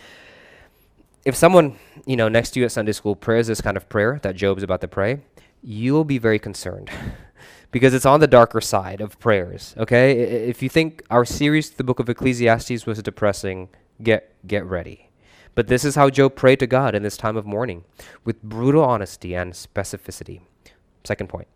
if 1.29 1.37
someone, 1.37 1.77
you 2.07 2.17
know, 2.17 2.29
next 2.29 2.53
to 2.53 2.61
you 2.61 2.65
at 2.65 2.73
Sunday 2.73 2.93
school 2.93 3.15
prays 3.15 3.49
this 3.49 3.61
kind 3.61 3.77
of 3.77 3.87
prayer 3.91 4.19
that 4.23 4.35
Job's 4.35 4.63
about 4.63 4.81
to 4.81 4.89
pray, 4.89 5.21
you'll 5.63 6.05
be 6.05 6.17
very 6.17 6.39
concerned. 6.39 6.91
because 7.71 7.93
it's 7.93 8.07
on 8.07 8.21
the 8.21 8.27
darker 8.27 8.63
side 8.63 9.03
of 9.03 9.21
prayers. 9.21 9.75
Okay, 9.77 10.19
if 10.49 10.63
you 10.63 10.71
think 10.71 11.03
our 11.11 11.27
series, 11.27 11.69
the 11.69 11.85
book 11.85 11.99
of 12.01 12.09
Ecclesiastes, 12.09 12.87
was 12.87 13.03
depressing, 13.03 13.69
get 14.03 14.33
get 14.47 14.65
ready. 14.65 15.11
But 15.55 15.67
this 15.67 15.85
is 15.85 15.97
how 15.97 16.09
Job 16.09 16.35
prayed 16.35 16.61
to 16.61 16.67
God 16.67 16.95
in 16.95 17.03
this 17.03 17.19
time 17.19 17.37
of 17.37 17.45
mourning, 17.45 17.85
with 18.25 18.43
brutal 18.43 18.83
honesty 18.83 19.35
and 19.35 19.53
specificity. 19.53 20.41
Second 21.05 21.29
point. 21.29 21.49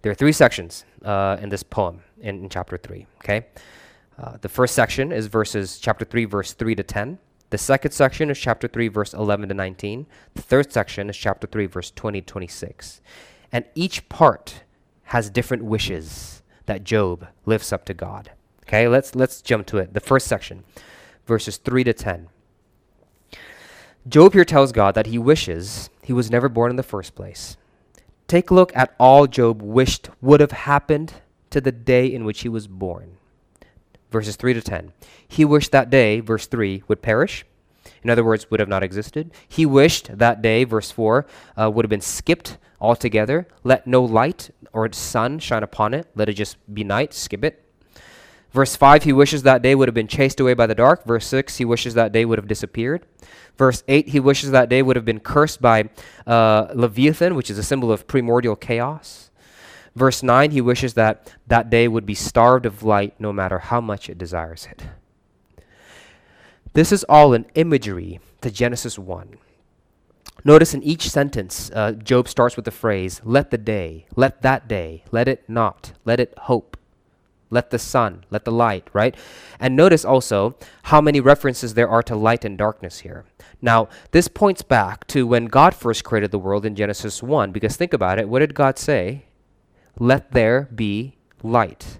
There 0.00 0.10
are 0.10 0.14
three 0.14 0.32
sections 0.32 0.86
uh, 1.04 1.36
in 1.42 1.50
this 1.50 1.62
poem 1.62 2.00
in, 2.22 2.44
in 2.44 2.48
chapter 2.48 2.78
3, 2.78 3.06
okay? 3.18 3.48
Uh, 4.18 4.38
the 4.40 4.48
first 4.48 4.74
section 4.74 5.12
is 5.12 5.26
verses 5.26 5.78
chapter 5.78 6.06
3, 6.06 6.24
verse 6.24 6.54
3 6.54 6.74
to 6.76 6.82
10. 6.82 7.18
The 7.50 7.58
second 7.58 7.90
section 7.90 8.30
is 8.30 8.38
chapter 8.38 8.68
3, 8.68 8.88
verse 8.88 9.12
11 9.12 9.48
to 9.48 9.54
19. 9.54 10.06
The 10.34 10.42
third 10.42 10.72
section 10.72 11.10
is 11.10 11.16
chapter 11.16 11.48
3, 11.48 11.66
verse 11.66 11.90
20 11.90 12.20
to 12.20 12.26
26. 12.26 13.00
And 13.50 13.64
each 13.74 14.08
part 14.08 14.62
has 15.04 15.30
different 15.30 15.64
wishes 15.64 16.42
that 16.66 16.84
Job 16.84 17.26
lifts 17.44 17.72
up 17.72 17.84
to 17.86 17.94
God. 17.94 18.30
Okay, 18.62 18.86
let's, 18.86 19.16
let's 19.16 19.42
jump 19.42 19.66
to 19.66 19.78
it. 19.78 19.94
The 19.94 20.00
first 20.00 20.28
section, 20.28 20.62
verses 21.26 21.56
3 21.56 21.82
to 21.84 21.92
10. 21.92 22.28
Job 24.08 24.32
here 24.32 24.44
tells 24.44 24.70
God 24.70 24.94
that 24.94 25.06
he 25.06 25.18
wishes 25.18 25.90
he 26.04 26.12
was 26.12 26.30
never 26.30 26.48
born 26.48 26.70
in 26.70 26.76
the 26.76 26.84
first 26.84 27.16
place. 27.16 27.56
Take 28.28 28.50
a 28.50 28.54
look 28.54 28.74
at 28.76 28.94
all 28.98 29.26
Job 29.26 29.60
wished 29.60 30.08
would 30.20 30.40
have 30.40 30.52
happened 30.52 31.14
to 31.50 31.60
the 31.60 31.72
day 31.72 32.06
in 32.06 32.24
which 32.24 32.42
he 32.42 32.48
was 32.48 32.68
born. 32.68 33.16
Verses 34.10 34.36
3 34.36 34.54
to 34.54 34.62
10. 34.62 34.92
He 35.26 35.44
wished 35.44 35.72
that 35.72 35.90
day, 35.90 36.20
verse 36.20 36.46
3, 36.46 36.82
would 36.88 37.02
perish. 37.02 37.44
In 38.02 38.10
other 38.10 38.24
words, 38.24 38.50
would 38.50 38.60
have 38.60 38.68
not 38.68 38.82
existed. 38.82 39.30
He 39.48 39.66
wished 39.66 40.18
that 40.18 40.42
day, 40.42 40.64
verse 40.64 40.90
4, 40.90 41.26
uh, 41.56 41.70
would 41.70 41.84
have 41.84 41.90
been 41.90 42.00
skipped 42.00 42.58
altogether. 42.80 43.46
Let 43.62 43.86
no 43.86 44.02
light 44.02 44.50
or 44.72 44.90
sun 44.92 45.38
shine 45.38 45.62
upon 45.62 45.94
it. 45.94 46.08
Let 46.14 46.28
it 46.28 46.34
just 46.34 46.56
be 46.72 46.84
night. 46.84 47.12
Skip 47.12 47.44
it. 47.44 47.64
Verse 48.52 48.74
5, 48.74 49.04
he 49.04 49.12
wishes 49.12 49.44
that 49.44 49.62
day 49.62 49.76
would 49.76 49.86
have 49.86 49.94
been 49.94 50.08
chased 50.08 50.40
away 50.40 50.54
by 50.54 50.66
the 50.66 50.74
dark. 50.74 51.04
Verse 51.04 51.26
6, 51.26 51.58
he 51.58 51.64
wishes 51.64 51.94
that 51.94 52.10
day 52.10 52.24
would 52.24 52.38
have 52.38 52.48
disappeared. 52.48 53.06
Verse 53.56 53.84
8, 53.86 54.08
he 54.08 54.18
wishes 54.18 54.50
that 54.50 54.68
day 54.68 54.82
would 54.82 54.96
have 54.96 55.04
been 55.04 55.20
cursed 55.20 55.62
by 55.62 55.88
uh, 56.26 56.66
Leviathan, 56.74 57.36
which 57.36 57.48
is 57.48 57.58
a 57.58 57.62
symbol 57.62 57.92
of 57.92 58.08
primordial 58.08 58.56
chaos. 58.56 59.29
Verse 59.96 60.22
9, 60.22 60.52
he 60.52 60.60
wishes 60.60 60.94
that 60.94 61.34
that 61.46 61.68
day 61.68 61.88
would 61.88 62.06
be 62.06 62.14
starved 62.14 62.64
of 62.64 62.82
light 62.82 63.14
no 63.18 63.32
matter 63.32 63.58
how 63.58 63.80
much 63.80 64.08
it 64.08 64.18
desires 64.18 64.68
it. 64.70 64.84
This 66.72 66.92
is 66.92 67.04
all 67.04 67.34
an 67.34 67.46
imagery 67.54 68.20
to 68.42 68.50
Genesis 68.50 68.98
1. 68.98 69.36
Notice 70.44 70.72
in 70.72 70.82
each 70.82 71.10
sentence, 71.10 71.70
uh, 71.74 71.92
Job 71.92 72.28
starts 72.28 72.56
with 72.56 72.64
the 72.64 72.70
phrase, 72.70 73.20
let 73.24 73.50
the 73.50 73.58
day, 73.58 74.06
let 74.16 74.42
that 74.42 74.68
day, 74.68 75.04
let 75.10 75.28
it 75.28 75.44
not, 75.48 75.92
let 76.04 76.20
it 76.20 76.32
hope, 76.38 76.76
let 77.50 77.70
the 77.70 77.78
sun, 77.78 78.24
let 78.30 78.44
the 78.44 78.52
light, 78.52 78.88
right? 78.92 79.14
And 79.58 79.76
notice 79.76 80.04
also 80.04 80.56
how 80.84 81.00
many 81.00 81.20
references 81.20 81.74
there 81.74 81.88
are 81.88 82.02
to 82.04 82.14
light 82.14 82.44
and 82.44 82.56
darkness 82.56 83.00
here. 83.00 83.24
Now, 83.60 83.88
this 84.12 84.28
points 84.28 84.62
back 84.62 85.06
to 85.08 85.26
when 85.26 85.46
God 85.46 85.74
first 85.74 86.04
created 86.04 86.30
the 86.30 86.38
world 86.38 86.64
in 86.64 86.76
Genesis 86.76 87.22
1, 87.22 87.52
because 87.52 87.76
think 87.76 87.92
about 87.92 88.18
it. 88.18 88.28
What 88.28 88.38
did 88.38 88.54
God 88.54 88.78
say? 88.78 89.24
Let 89.98 90.32
there 90.32 90.68
be 90.74 91.16
light. 91.42 91.98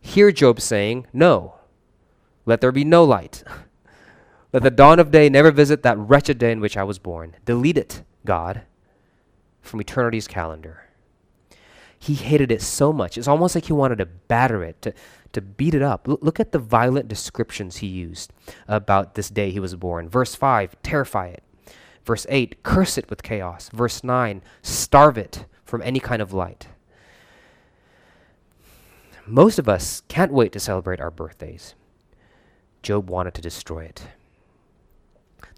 Here, 0.00 0.32
Job's 0.32 0.64
saying, 0.64 1.06
No, 1.12 1.54
let 2.44 2.60
there 2.60 2.72
be 2.72 2.84
no 2.84 3.04
light. 3.04 3.42
let 4.52 4.62
the 4.62 4.70
dawn 4.70 4.98
of 4.98 5.10
day 5.10 5.28
never 5.28 5.50
visit 5.50 5.82
that 5.82 5.98
wretched 5.98 6.38
day 6.38 6.52
in 6.52 6.60
which 6.60 6.76
I 6.76 6.84
was 6.84 6.98
born. 6.98 7.36
Delete 7.44 7.78
it, 7.78 8.02
God, 8.24 8.62
from 9.62 9.80
eternity's 9.80 10.28
calendar 10.28 10.84
he 12.04 12.14
hated 12.14 12.52
it 12.52 12.60
so 12.60 12.92
much. 12.92 13.16
It's 13.16 13.28
almost 13.28 13.54
like 13.54 13.64
he 13.64 13.72
wanted 13.72 13.96
to 13.96 14.04
batter 14.04 14.62
it, 14.62 14.82
to, 14.82 14.92
to 15.32 15.40
beat 15.40 15.74
it 15.74 15.80
up. 15.80 16.06
L- 16.06 16.18
look 16.20 16.38
at 16.38 16.52
the 16.52 16.58
violent 16.58 17.08
descriptions 17.08 17.78
he 17.78 17.86
used 17.86 18.30
about 18.68 19.14
this 19.14 19.30
day 19.30 19.50
he 19.50 19.58
was 19.58 19.74
born. 19.74 20.10
Verse 20.10 20.34
5, 20.34 20.76
terrify 20.82 21.28
it. 21.28 21.42
Verse 22.04 22.26
8, 22.28 22.62
curse 22.62 22.98
it 22.98 23.08
with 23.08 23.22
chaos. 23.22 23.70
Verse 23.72 24.04
9, 24.04 24.42
starve 24.60 25.16
it 25.16 25.46
from 25.74 25.82
any 25.82 25.98
kind 25.98 26.22
of 26.22 26.32
light. 26.32 26.68
Most 29.26 29.58
of 29.58 29.68
us 29.68 30.04
can't 30.06 30.32
wait 30.32 30.52
to 30.52 30.60
celebrate 30.60 31.00
our 31.00 31.10
birthdays. 31.10 31.74
Job 32.80 33.10
wanted 33.10 33.34
to 33.34 33.42
destroy 33.42 33.80
it. 33.80 34.06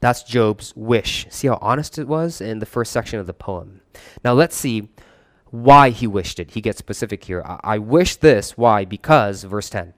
That's 0.00 0.22
Job's 0.22 0.74
wish. 0.74 1.26
See 1.28 1.48
how 1.48 1.58
honest 1.60 1.98
it 1.98 2.08
was 2.08 2.40
in 2.40 2.60
the 2.60 2.64
first 2.64 2.92
section 2.92 3.20
of 3.20 3.26
the 3.26 3.34
poem. 3.34 3.82
Now 4.24 4.32
let's 4.32 4.56
see 4.56 4.88
why 5.50 5.90
he 5.90 6.06
wished 6.06 6.40
it. 6.40 6.52
He 6.52 6.62
gets 6.62 6.78
specific 6.78 7.24
here. 7.24 7.42
I, 7.44 7.60
I 7.62 7.76
wish 7.76 8.16
this. 8.16 8.56
Why? 8.56 8.86
Because, 8.86 9.44
verse 9.44 9.68
10, 9.68 9.92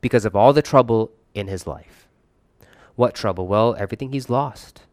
because 0.00 0.24
of 0.24 0.34
all 0.34 0.54
the 0.54 0.62
trouble 0.62 1.12
in 1.34 1.48
his 1.48 1.66
life. 1.66 2.08
What 2.96 3.14
trouble? 3.14 3.46
Well, 3.46 3.76
everything 3.78 4.12
he's 4.12 4.30
lost 4.30 4.84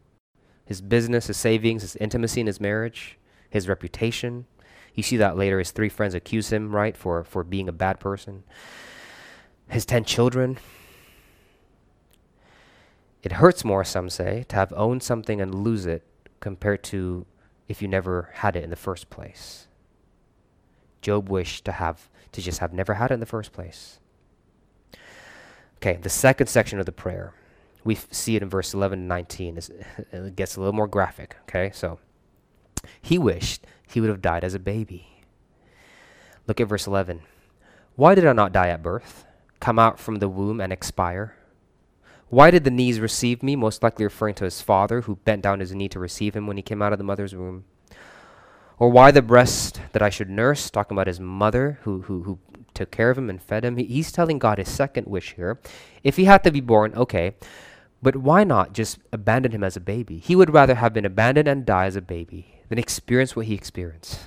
his 0.66 0.82
business, 0.82 1.28
his 1.28 1.38
savings, 1.38 1.80
his 1.80 1.96
intimacy 1.96 2.42
in 2.42 2.46
his 2.46 2.60
marriage, 2.60 3.16
his 3.50 3.68
reputation. 3.68 4.46
You 4.94 5.02
see 5.02 5.16
that 5.18 5.36
later. 5.36 5.58
His 5.58 5.70
three 5.70 5.88
friends 5.88 6.14
accuse 6.14 6.52
him, 6.52 6.74
right, 6.74 6.96
for, 6.96 7.24
for 7.24 7.44
being 7.44 7.68
a 7.68 7.72
bad 7.72 8.00
person. 8.00 8.44
His 9.68 9.84
ten 9.84 10.04
children. 10.04 10.58
It 13.22 13.32
hurts 13.32 13.64
more, 13.64 13.84
some 13.84 14.08
say, 14.08 14.46
to 14.48 14.56
have 14.56 14.72
owned 14.74 15.02
something 15.02 15.40
and 15.40 15.54
lose 15.54 15.84
it 15.84 16.04
compared 16.40 16.82
to 16.84 17.26
if 17.68 17.82
you 17.82 17.88
never 17.88 18.30
had 18.34 18.56
it 18.56 18.64
in 18.64 18.70
the 18.70 18.76
first 18.76 19.10
place. 19.10 19.68
Job 21.02 21.28
wished 21.28 21.64
to 21.66 21.72
have 21.72 22.08
to 22.32 22.40
just 22.40 22.60
have 22.60 22.72
never 22.72 22.94
had 22.94 23.10
it 23.10 23.14
in 23.14 23.20
the 23.20 23.26
first 23.26 23.52
place. 23.52 23.98
Okay, 25.76 25.98
the 26.00 26.10
second 26.10 26.46
section 26.48 26.78
of 26.78 26.86
the 26.86 26.92
prayer. 26.92 27.32
We 27.84 27.94
see 27.94 28.36
it 28.36 28.42
in 28.42 28.50
verse 28.50 28.74
11 28.74 28.98
and 29.00 29.08
19. 29.08 29.58
It 30.12 30.36
gets 30.36 30.56
a 30.56 30.60
little 30.60 30.74
more 30.74 30.86
graphic, 30.86 31.36
okay? 31.42 31.70
So, 31.72 31.98
he 33.00 33.18
wished 33.18 33.66
he 33.86 34.00
would 34.00 34.10
have 34.10 34.22
died 34.22 34.44
as 34.44 34.54
a 34.54 34.58
baby. 34.58 35.06
Look 36.46 36.60
at 36.60 36.68
verse 36.68 36.86
11. 36.86 37.20
Why 37.96 38.14
did 38.14 38.26
I 38.26 38.32
not 38.32 38.52
die 38.52 38.68
at 38.68 38.82
birth, 38.82 39.24
come 39.60 39.78
out 39.78 39.98
from 39.98 40.16
the 40.16 40.28
womb 40.28 40.60
and 40.60 40.72
expire? 40.72 41.36
Why 42.28 42.50
did 42.50 42.64
the 42.64 42.70
knees 42.70 43.00
receive 43.00 43.42
me? 43.42 43.56
Most 43.56 43.82
likely 43.82 44.04
referring 44.04 44.36
to 44.36 44.44
his 44.44 44.62
father, 44.62 45.02
who 45.02 45.16
bent 45.16 45.42
down 45.42 45.60
his 45.60 45.74
knee 45.74 45.88
to 45.88 45.98
receive 45.98 46.34
him 46.34 46.46
when 46.46 46.56
he 46.56 46.62
came 46.62 46.80
out 46.80 46.92
of 46.92 46.98
the 46.98 47.04
mother's 47.04 47.34
womb. 47.34 47.64
Or 48.78 48.88
why 48.88 49.10
the 49.10 49.20
breast 49.20 49.80
that 49.92 50.00
I 50.00 50.10
should 50.10 50.30
nurse? 50.30 50.70
Talking 50.70 50.94
about 50.94 51.08
his 51.08 51.20
mother, 51.20 51.80
who, 51.82 52.02
who, 52.02 52.22
who 52.22 52.38
took 52.72 52.90
care 52.90 53.10
of 53.10 53.18
him 53.18 53.28
and 53.28 53.42
fed 53.42 53.64
him. 53.64 53.76
He, 53.76 53.84
he's 53.84 54.12
telling 54.12 54.38
God 54.38 54.58
his 54.58 54.70
second 54.70 55.08
wish 55.08 55.34
here. 55.34 55.58
If 56.04 56.16
he 56.16 56.24
had 56.24 56.44
to 56.44 56.52
be 56.52 56.60
born, 56.60 56.94
okay. 56.94 57.34
But 58.00 58.16
why 58.16 58.44
not 58.44 58.72
just 58.72 58.98
abandon 59.12 59.52
him 59.52 59.64
as 59.64 59.76
a 59.76 59.80
baby? 59.80 60.18
He 60.18 60.36
would 60.36 60.54
rather 60.54 60.76
have 60.76 60.94
been 60.94 61.04
abandoned 61.04 61.48
and 61.48 61.66
die 61.66 61.86
as 61.86 61.96
a 61.96 62.00
baby 62.00 62.59
than 62.70 62.78
experience 62.78 63.36
what 63.36 63.46
he 63.46 63.54
experienced. 63.54 64.20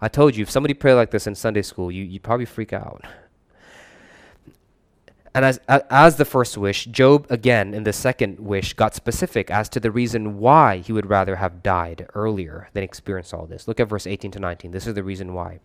I 0.00 0.08
told 0.08 0.34
you, 0.34 0.42
if 0.42 0.50
somebody 0.50 0.74
prayed 0.74 0.94
like 0.94 1.12
this 1.12 1.28
in 1.28 1.36
Sunday 1.36 1.62
school, 1.62 1.92
you, 1.92 2.02
you'd 2.02 2.24
probably 2.24 2.46
freak 2.46 2.72
out. 2.72 3.04
And 5.34 5.44
as, 5.44 5.60
as 5.68 6.16
the 6.16 6.24
first 6.24 6.58
wish, 6.58 6.86
Job 6.86 7.26
again 7.30 7.72
in 7.72 7.84
the 7.84 7.92
second 7.92 8.40
wish 8.40 8.74
got 8.74 8.94
specific 8.94 9.50
as 9.50 9.68
to 9.70 9.80
the 9.80 9.90
reason 9.90 10.38
why 10.38 10.78
he 10.78 10.92
would 10.92 11.08
rather 11.08 11.36
have 11.36 11.62
died 11.62 12.08
earlier 12.14 12.68
than 12.72 12.82
experience 12.82 13.32
all 13.32 13.46
this. 13.46 13.68
Look 13.68 13.78
at 13.78 13.88
verse 13.88 14.06
18 14.06 14.32
to 14.32 14.40
19. 14.40 14.72
This 14.72 14.86
is 14.86 14.94
the 14.94 15.04
reason 15.04 15.32
why. 15.32 15.60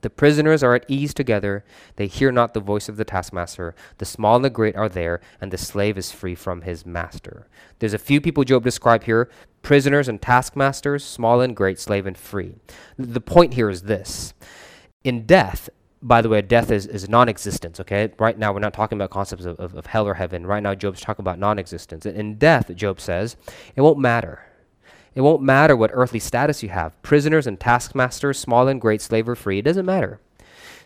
The 0.00 0.10
prisoners 0.10 0.62
are 0.62 0.74
at 0.74 0.84
ease 0.88 1.12
together. 1.12 1.64
They 1.96 2.06
hear 2.06 2.30
not 2.30 2.54
the 2.54 2.60
voice 2.60 2.88
of 2.88 2.96
the 2.96 3.04
taskmaster. 3.04 3.74
The 3.98 4.04
small 4.04 4.36
and 4.36 4.44
the 4.44 4.50
great 4.50 4.76
are 4.76 4.88
there, 4.88 5.20
and 5.40 5.52
the 5.52 5.58
slave 5.58 5.98
is 5.98 6.12
free 6.12 6.34
from 6.34 6.62
his 6.62 6.86
master. 6.86 7.48
There's 7.78 7.94
a 7.94 7.98
few 7.98 8.20
people 8.20 8.44
Job 8.44 8.64
described 8.64 9.04
here 9.04 9.28
prisoners 9.62 10.08
and 10.08 10.22
taskmasters, 10.22 11.04
small 11.04 11.40
and 11.40 11.54
great, 11.54 11.78
slave 11.78 12.06
and 12.06 12.16
free. 12.16 12.54
The 12.96 13.20
point 13.20 13.54
here 13.54 13.68
is 13.68 13.82
this 13.82 14.34
in 15.04 15.26
death, 15.26 15.68
by 16.00 16.22
the 16.22 16.28
way, 16.28 16.42
death 16.42 16.70
is, 16.70 16.86
is 16.86 17.08
non 17.08 17.28
existence, 17.28 17.80
okay? 17.80 18.12
Right 18.18 18.38
now, 18.38 18.52
we're 18.52 18.60
not 18.60 18.72
talking 18.72 18.96
about 18.96 19.10
concepts 19.10 19.44
of, 19.44 19.58
of, 19.58 19.74
of 19.74 19.86
hell 19.86 20.06
or 20.06 20.14
heaven. 20.14 20.46
Right 20.46 20.62
now, 20.62 20.74
Job's 20.74 21.00
talking 21.00 21.22
about 21.22 21.38
non 21.38 21.58
existence. 21.58 22.06
In 22.06 22.36
death, 22.36 22.74
Job 22.76 23.00
says, 23.00 23.36
it 23.74 23.80
won't 23.80 23.98
matter. 23.98 24.44
It 25.18 25.22
won't 25.22 25.42
matter 25.42 25.74
what 25.74 25.90
earthly 25.94 26.20
status 26.20 26.62
you 26.62 26.68
have 26.68 27.02
prisoners 27.02 27.48
and 27.48 27.58
taskmasters, 27.58 28.38
small 28.38 28.68
and 28.68 28.80
great, 28.80 29.02
slave 29.02 29.28
or 29.28 29.34
free, 29.34 29.58
it 29.58 29.62
doesn't 29.62 29.84
matter. 29.84 30.20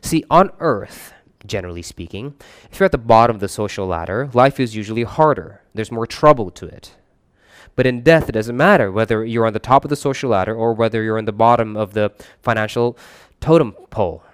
See, 0.01 0.25
on 0.31 0.53
earth, 0.59 1.13
generally 1.45 1.83
speaking, 1.83 2.37
if 2.71 2.81
you're 2.81 2.87
at 2.87 2.93
the 2.93 2.97
bottom 2.97 3.37
of 3.37 3.41
the 3.41 3.49
social 3.49 3.87
ladder, 3.87 4.31
life 4.33 4.59
is 4.59 4.75
usually 4.75 5.03
harder. 5.03 5.61
There's 5.75 5.93
more 5.93 6.07
trouble 6.07 6.51
to 6.53 6.65
it. 6.65 6.95
But 7.77 7.85
in 7.85 8.01
death, 8.01 8.31
it 8.31 8.33
doesn't 8.33 8.57
matter 8.57 8.91
whether 8.91 9.23
you're 9.23 9.45
on 9.45 9.53
the 9.53 9.59
top 9.59 9.85
of 9.85 9.91
the 9.91 9.97
social 9.97 10.31
ladder 10.31 10.55
or 10.55 10.73
whether 10.73 11.03
you're 11.03 11.19
on 11.19 11.27
the 11.27 11.33
bottom 11.33 11.77
of 11.77 11.93
the 11.93 12.11
financial 12.41 12.97
totem 13.39 13.73
pole. 13.91 14.25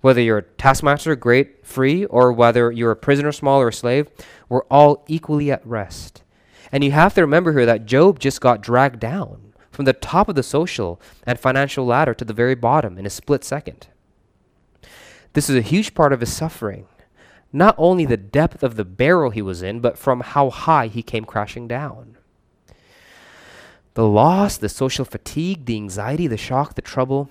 Whether 0.00 0.22
you're 0.22 0.38
a 0.38 0.42
taskmaster, 0.42 1.14
great, 1.14 1.64
free, 1.64 2.04
or 2.06 2.32
whether 2.32 2.72
you're 2.72 2.90
a 2.90 2.96
prisoner, 2.96 3.30
small, 3.30 3.60
or 3.60 3.68
a 3.68 3.72
slave, 3.72 4.08
we're 4.48 4.64
all 4.64 5.04
equally 5.06 5.52
at 5.52 5.64
rest. 5.64 6.24
And 6.72 6.82
you 6.84 6.92
have 6.92 7.14
to 7.14 7.20
remember 7.20 7.52
here 7.52 7.66
that 7.66 7.86
Job 7.86 8.18
just 8.18 8.40
got 8.40 8.60
dragged 8.60 9.00
down 9.00 9.54
from 9.70 9.84
the 9.84 9.92
top 9.92 10.28
of 10.28 10.34
the 10.34 10.42
social 10.42 11.00
and 11.24 11.38
financial 11.38 11.84
ladder 11.84 12.14
to 12.14 12.24
the 12.24 12.32
very 12.32 12.54
bottom 12.54 12.98
in 12.98 13.06
a 13.06 13.10
split 13.10 13.44
second. 13.44 13.88
This 15.34 15.50
is 15.50 15.56
a 15.56 15.60
huge 15.60 15.94
part 15.94 16.12
of 16.12 16.20
his 16.20 16.32
suffering. 16.32 16.86
Not 17.52 17.74
only 17.78 18.04
the 18.04 18.16
depth 18.16 18.62
of 18.62 18.76
the 18.76 18.84
barrel 18.84 19.30
he 19.30 19.42
was 19.42 19.62
in, 19.62 19.80
but 19.80 19.98
from 19.98 20.20
how 20.20 20.50
high 20.50 20.88
he 20.88 21.02
came 21.02 21.24
crashing 21.24 21.68
down. 21.68 22.16
the 23.96 24.06
loss, 24.06 24.58
the 24.58 24.68
social 24.68 25.06
fatigue, 25.06 25.64
the 25.64 25.74
anxiety, 25.76 26.26
the 26.26 26.36
shock, 26.36 26.74
the 26.74 26.82
trouble. 26.82 27.30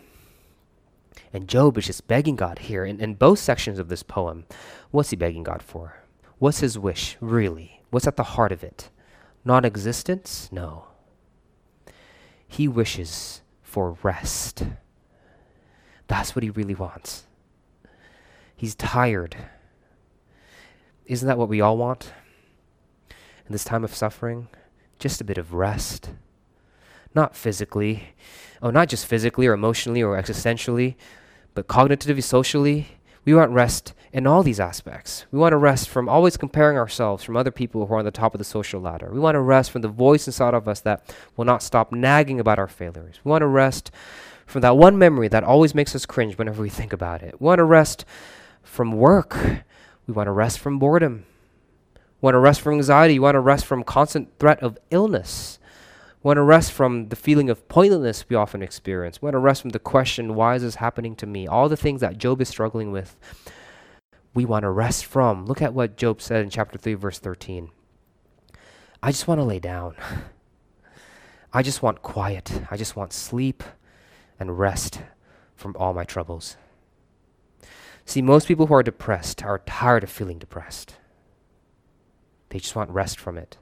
And 1.32 1.48
Job 1.48 1.78
is 1.78 1.86
just 1.86 2.08
begging 2.08 2.36
God 2.36 2.60
here 2.60 2.84
in, 2.84 3.00
in 3.00 3.14
both 3.14 3.38
sections 3.38 3.78
of 3.78 3.88
this 3.88 4.02
poem. 4.02 4.46
What's 4.90 5.12
he 5.12 5.16
begging 5.16 5.44
God 5.44 5.62
for? 5.62 6.02
What's 6.40 6.60
his 6.62 6.78
wish, 6.78 7.18
really? 7.22 7.82
What's 7.92 8.08
at 8.08 8.16
the 8.18 8.24
heart 8.24 8.52
of 8.52 8.64
it? 8.64 8.90
Non 9.48 9.64
existence? 9.64 10.50
No. 10.52 10.86
He 12.48 12.68
wishes 12.68 13.44
for 13.62 13.96
rest. 14.02 14.64
That's 16.08 16.36
what 16.36 16.42
he 16.42 16.50
really 16.50 16.74
wants. 16.74 17.28
He's 18.56 18.74
tired. 18.74 19.36
Isn't 21.06 21.28
that 21.28 21.38
what 21.38 21.50
we 21.50 21.62
all 21.62 21.78
want? 21.78 22.12
In 23.46 23.52
this 23.52 23.64
time 23.64 23.84
of 23.84 23.94
suffering, 23.94 24.48
just 24.98 25.22
a 25.22 25.24
bit 25.24 25.38
of 25.38 25.54
rest. 25.54 26.10
Not 27.14 27.36
physically, 27.36 28.16
oh, 28.64 28.72
not 28.72 28.90
just 28.90 29.06
physically 29.06 29.46
or 29.46 29.54
emotionally 29.54 30.02
or 30.02 30.20
existentially, 30.20 30.96
but 31.54 31.68
cognitively, 31.68 32.24
socially. 32.24 32.88
We 33.26 33.34
want 33.34 33.52
rest 33.52 33.94
in 34.14 34.28
all 34.28 34.44
these 34.44 34.60
aspects. 34.60 35.26
We 35.32 35.40
want 35.40 35.54
to 35.54 35.58
rest 35.58 35.90
from 35.90 36.08
always 36.08 36.38
comparing 36.38 36.78
ourselves 36.78 37.24
from 37.24 37.36
other 37.36 37.52
people 37.52 37.86
who 37.86 37.94
are 37.94 37.98
on 37.98 38.06
the 38.06 38.12
top 38.12 38.34
of 38.34 38.38
the 38.38 38.46
social 38.46 38.80
ladder. 38.80 39.10
We 39.12 39.20
want 39.20 39.36
to 39.36 39.42
rest 39.42 39.72
from 39.72 39.82
the 39.82 39.88
voice 39.88 40.28
inside 40.28 40.54
of 40.54 40.68
us 40.68 40.80
that 40.82 41.14
will 41.36 41.46
not 41.46 41.64
stop 41.64 41.92
nagging 41.92 42.40
about 42.40 42.60
our 42.60 42.68
failures. 42.68 43.20
We 43.24 43.30
want 43.32 43.42
to 43.42 43.48
rest 43.48 43.92
from 44.46 44.62
that 44.62 44.78
one 44.78 44.98
memory 44.98 45.28
that 45.28 45.44
always 45.44 45.74
makes 45.74 45.96
us 45.96 46.06
cringe 46.06 46.38
whenever 46.38 46.62
we 46.62 46.70
think 46.70 46.94
about 46.94 47.24
it. 47.24 47.42
We 47.42 47.46
want 47.46 47.60
to 47.60 47.66
rest 47.66 48.06
from 48.62 48.92
work. 48.92 49.36
We 50.08 50.14
want 50.14 50.28
to 50.28 50.32
rest 50.32 50.60
from 50.60 50.78
boredom. 50.78 51.26
We 51.96 52.28
want 52.28 52.36
to 52.36 52.40
rest 52.40 52.62
from 52.62 52.74
anxiety. 52.74 53.16
We 53.16 53.24
want 53.24 53.36
to 53.36 53.40
rest 53.40 53.66
from 53.66 53.84
constant 53.84 54.30
threat 54.40 54.62
of 54.62 54.78
illness. 54.92 55.58
We 56.26 56.30
want 56.30 56.38
to 56.38 56.42
rest 56.42 56.72
from 56.72 57.10
the 57.10 57.16
feeling 57.16 57.52
of 57.52 57.68
pointlessness 57.68 58.26
we 58.28 58.36
often 58.36 58.64
experience. 58.64 59.22
We 59.22 59.28
want 59.28 59.36
to 59.36 59.40
rest 59.40 59.62
from 59.62 59.70
the 59.70 59.78
question, 59.78 60.34
why 60.34 60.56
is 60.56 60.64
this 60.64 60.74
happening 60.74 61.16
to 61.18 61.28
me? 61.28 61.46
All 61.46 61.70
the 61.70 61.78
things 61.78 62.02
that 62.02 62.18
Job 62.18 62.42
is 62.42 62.50
struggling 62.50 62.92
with, 62.92 63.16
we 64.34 64.44
want 64.44 64.64
to 64.64 64.72
rest 64.72 65.06
from. 65.06 65.46
Look 65.46 65.62
at 65.62 65.76
what 65.76 65.98
Job 65.98 66.24
said 66.24 66.42
in 66.42 66.50
chapter 66.50 66.80
3, 66.80 66.96
verse 66.96 67.20
13. 67.20 67.70
I 69.04 69.12
just 69.12 69.28
want 69.28 69.38
to 69.40 69.44
lay 69.44 69.60
down. 69.60 69.98
I 71.54 71.62
just 71.62 71.84
want 71.84 72.02
quiet. 72.02 72.60
I 72.72 72.76
just 72.76 72.96
want 72.96 73.14
sleep 73.14 73.62
and 74.40 74.58
rest 74.58 75.04
from 75.56 75.76
all 75.78 75.94
my 75.94 76.06
troubles. 76.06 76.58
See, 78.04 78.24
most 78.24 78.48
people 78.48 78.66
who 78.66 78.74
are 78.74 78.82
depressed 78.82 79.44
are 79.44 79.60
tired 79.60 80.04
of 80.04 80.10
feeling 80.10 80.40
depressed. 80.40 80.96
They 82.50 82.58
just 82.58 82.76
want 82.76 82.90
rest 82.90 83.20
from 83.20 83.38
it. 83.38 83.60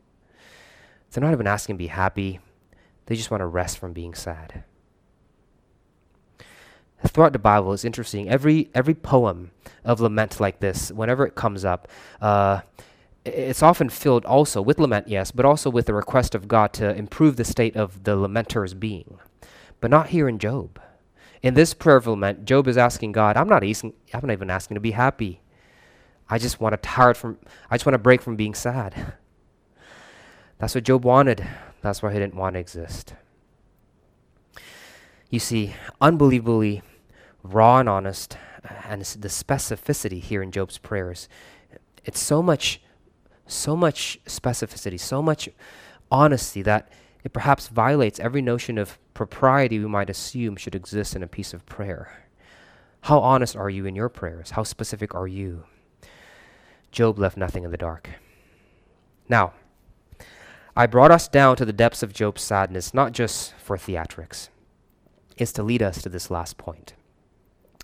They're 1.12 1.22
not 1.22 1.34
even 1.34 1.46
asking 1.46 1.76
to 1.76 1.78
be 1.78 1.88
happy, 1.88 2.40
they 3.06 3.16
just 3.16 3.32
want 3.32 3.42
to 3.42 3.46
rest 3.46 3.78
from 3.78 3.94
being 3.94 4.14
sad. 4.14 4.64
Throughout 7.06 7.34
the 7.34 7.40
Bible, 7.40 7.74
it's 7.74 7.84
interesting. 7.84 8.30
Every 8.30 8.70
every 8.74 8.94
poem 8.94 9.52
of 9.84 10.00
lament 10.00 10.40
like 10.40 10.60
this, 10.60 10.90
whenever 10.92 11.28
it 11.28 11.36
comes 11.36 11.66
up, 11.66 11.90
uh, 12.22 12.62
it's 13.26 13.64
often 13.64 13.90
filled 13.90 14.26
also 14.26 14.62
with 14.62 14.80
lament, 14.80 15.08
yes, 15.08 15.32
but 15.32 15.46
also 15.46 15.70
with 15.70 15.86
the 15.86 15.94
request 15.94 16.34
of 16.34 16.48
God 16.48 16.72
to 16.74 16.96
improve 16.96 17.36
the 17.36 17.44
state 17.44 17.76
of 17.76 18.04
the 18.04 18.16
lamenter's 18.16 18.74
being. 18.74 19.20
But 19.82 19.92
not 19.92 20.10
here 20.10 20.30
in 20.30 20.40
Job. 20.40 20.80
In 21.42 21.56
this 21.56 21.74
prayer 21.74 21.98
of 21.98 22.08
lament, 22.08 22.46
Job 22.46 22.70
is 22.70 22.78
asking 22.78 23.12
God, 23.12 23.36
I'm 23.36 23.50
not 23.50 23.66
asking, 23.66 23.94
I'm 24.14 24.26
not 24.26 24.32
even 24.32 24.50
asking 24.50 24.76
to 24.76 24.82
be 24.82 24.92
happy. 24.92 25.42
I 26.30 26.38
just 26.38 26.62
want 26.62 26.74
to 26.74 26.78
tired 26.78 27.18
from 27.18 27.38
I 27.70 27.76
just 27.76 27.86
want 27.86 27.96
to 27.96 28.00
break 28.00 28.22
from 28.22 28.38
being 28.38 28.54
sad. 28.54 29.14
That's 30.58 30.74
what 30.74 30.86
Job 30.86 31.04
wanted. 31.04 31.46
That's 31.84 32.02
why 32.02 32.14
he 32.14 32.20
didn't 32.20 32.36
want 32.36 32.54
to 32.54 32.62
exist. 32.62 33.14
You 35.30 35.40
see, 35.40 35.76
unbelievably 36.00 36.82
raw 37.44 37.80
and 37.80 37.90
honest, 37.90 38.38
uh, 38.64 38.74
and 38.88 39.02
the 39.02 39.28
specificity 39.28 40.22
here 40.22 40.42
in 40.42 40.52
Job's 40.52 40.78
prayers, 40.78 41.28
it's 42.06 42.22
so 42.22 42.42
much, 42.42 42.82
so 43.48 43.76
much 43.76 44.18
specificity, 44.26 44.98
so 44.98 45.22
much 45.22 45.50
honesty 46.10 46.62
that 46.62 46.90
it 47.26 47.34
perhaps 47.34 47.68
violates 47.68 48.20
every 48.20 48.42
notion 48.42 48.78
of 48.78 48.98
propriety 49.14 49.78
we 49.78 49.88
might 49.88 50.10
assume 50.10 50.56
should 50.56 50.76
exist 50.76 51.18
in 51.18 51.24
a 51.24 51.28
piece 51.28 51.54
of 51.54 51.66
prayer. 51.66 52.24
How 53.02 53.20
honest 53.20 53.58
are 53.58 53.70
you 53.70 53.86
in 53.86 53.96
your 53.96 54.08
prayers? 54.08 54.52
How 54.52 54.64
specific 54.64 55.14
are 55.14 55.28
you? 55.28 55.66
Job 56.92 57.20
left 57.20 57.36
nothing 57.36 57.66
in 57.66 57.72
the 57.72 57.78
dark. 57.78 58.10
Now, 59.28 59.54
I 60.76 60.88
brought 60.88 61.12
us 61.12 61.28
down 61.28 61.56
to 61.58 61.66
the 61.66 61.74
depths 61.74 62.02
of 62.02 62.14
Job's 62.14 62.42
sadness, 62.42 62.94
not 62.94 63.12
just 63.12 63.54
for 63.56 63.78
theatrics. 63.78 64.50
It's 65.38 65.52
to 65.54 65.64
lead 65.64 65.84
us 65.84 66.02
to 66.02 66.10
this 66.10 66.32
last 66.32 66.58
point. 66.58 66.94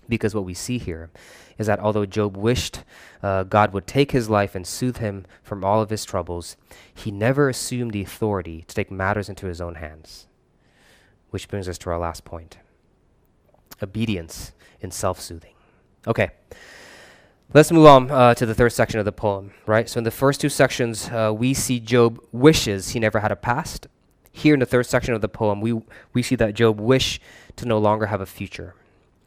Because 0.08 0.34
what 0.34 0.44
we 0.44 0.54
see 0.54 0.78
here 0.78 1.10
is 1.56 1.68
that 1.68 1.78
although 1.78 2.04
Job 2.04 2.36
wished 2.36 2.82
uh, 3.22 3.44
God 3.44 3.72
would 3.72 3.86
take 3.86 4.10
his 4.10 4.28
life 4.28 4.56
and 4.56 4.66
soothe 4.66 4.96
him 4.96 5.24
from 5.42 5.64
all 5.64 5.80
of 5.80 5.90
his 5.90 6.04
troubles, 6.04 6.56
he 6.92 7.12
never 7.12 7.48
assumed 7.48 7.92
the 7.92 8.02
authority 8.02 8.64
to 8.66 8.74
take 8.74 8.90
matters 8.90 9.28
into 9.28 9.46
his 9.46 9.60
own 9.60 9.76
hands. 9.76 10.26
Which 11.30 11.48
brings 11.48 11.68
us 11.68 11.78
to 11.78 11.90
our 11.90 11.98
last 11.98 12.24
point 12.24 12.58
obedience 13.82 14.52
in 14.80 14.90
self 14.90 15.20
soothing. 15.20 15.54
Okay. 16.06 16.30
Let's 17.52 17.72
move 17.72 17.86
on 17.86 18.12
uh, 18.12 18.32
to 18.34 18.46
the 18.46 18.54
third 18.54 18.70
section 18.70 19.00
of 19.00 19.04
the 19.04 19.10
poem, 19.10 19.50
right? 19.66 19.88
So, 19.88 19.98
in 19.98 20.04
the 20.04 20.12
first 20.12 20.40
two 20.40 20.48
sections, 20.48 21.08
uh, 21.08 21.34
we 21.36 21.52
see 21.52 21.80
Job 21.80 22.24
wishes 22.30 22.90
he 22.90 23.00
never 23.00 23.18
had 23.18 23.32
a 23.32 23.36
past. 23.36 23.88
Here 24.30 24.54
in 24.54 24.60
the 24.60 24.66
third 24.66 24.86
section 24.86 25.14
of 25.14 25.20
the 25.20 25.28
poem, 25.28 25.60
we, 25.60 25.82
we 26.12 26.22
see 26.22 26.36
that 26.36 26.54
Job 26.54 26.78
wish 26.78 27.20
to 27.56 27.66
no 27.66 27.76
longer 27.78 28.06
have 28.06 28.20
a 28.20 28.26
future. 28.26 28.76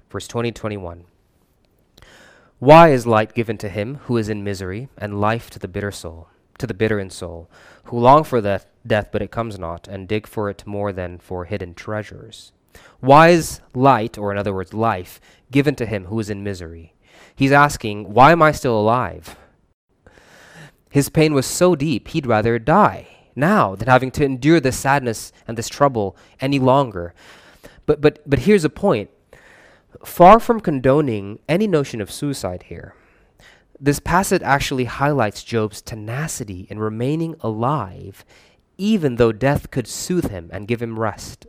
Verse 0.10 0.26
20 0.26 0.54
21. 0.54 1.04
Why 2.60 2.92
is 2.92 3.06
light 3.06 3.34
given 3.34 3.58
to 3.58 3.68
him 3.68 3.96
who 4.06 4.16
is 4.16 4.30
in 4.30 4.42
misery, 4.42 4.88
and 4.98 5.20
life 5.20 5.50
to 5.50 5.60
the 5.60 5.68
bitter 5.68 5.92
soul, 5.92 6.30
to 6.60 6.66
the 6.66 6.74
bitter 6.74 7.02
in 7.02 7.10
soul, 7.10 7.50
who 7.86 8.00
long 8.00 8.24
for 8.24 8.40
death, 8.40 8.68
death, 8.88 9.10
but 9.12 9.22
it 9.22 9.32
comes 9.32 9.60
not, 9.60 9.86
and 9.90 10.08
dig 10.08 10.28
for 10.28 10.50
it 10.50 10.66
more 10.66 10.94
than 10.94 11.18
for 11.18 11.44
hidden 11.44 11.74
treasures? 11.74 12.54
Why 13.02 13.30
is 13.30 13.60
light, 13.74 14.18
or 14.18 14.32
in 14.32 14.38
other 14.38 14.54
words, 14.54 14.74
life, 14.74 15.20
given 15.52 15.76
to 15.76 15.86
him 15.86 16.06
who 16.06 16.22
is 16.22 16.30
in 16.30 16.42
misery? 16.42 16.93
He's 17.36 17.52
asking, 17.52 18.14
Why 18.14 18.32
am 18.32 18.42
I 18.42 18.52
still 18.52 18.80
alive? 18.80 19.36
His 20.90 21.10
pain 21.10 21.34
was 21.34 21.46
so 21.46 21.76
deep, 21.76 22.10
he'd 22.10 22.28
rather 22.28 22.60
die 22.60 23.08
now 23.36 23.76
than 23.76 23.88
having 23.88 24.12
to 24.12 24.24
endure 24.24 24.60
this 24.60 24.78
sadness 24.78 25.32
and 25.48 25.58
this 25.58 25.70
trouble 25.70 26.16
any 26.40 26.60
longer. 26.60 27.14
But, 27.86 28.02
but, 28.02 28.20
but 28.30 28.40
here's 28.40 28.64
a 28.64 28.70
point 28.70 29.10
far 30.06 30.40
from 30.40 30.60
condoning 30.60 31.40
any 31.48 31.68
notion 31.68 32.02
of 32.02 32.12
suicide 32.12 32.64
here, 32.64 32.96
this 33.80 34.00
passage 34.00 34.42
actually 34.44 34.86
highlights 34.86 35.44
Job's 35.44 35.82
tenacity 35.82 36.68
in 36.70 36.80
remaining 36.80 37.36
alive, 37.42 38.24
even 38.78 39.16
though 39.16 39.32
death 39.32 39.72
could 39.72 39.88
soothe 39.88 40.30
him 40.30 40.50
and 40.54 40.68
give 40.68 40.82
him 40.82 41.00
rest. 41.00 41.48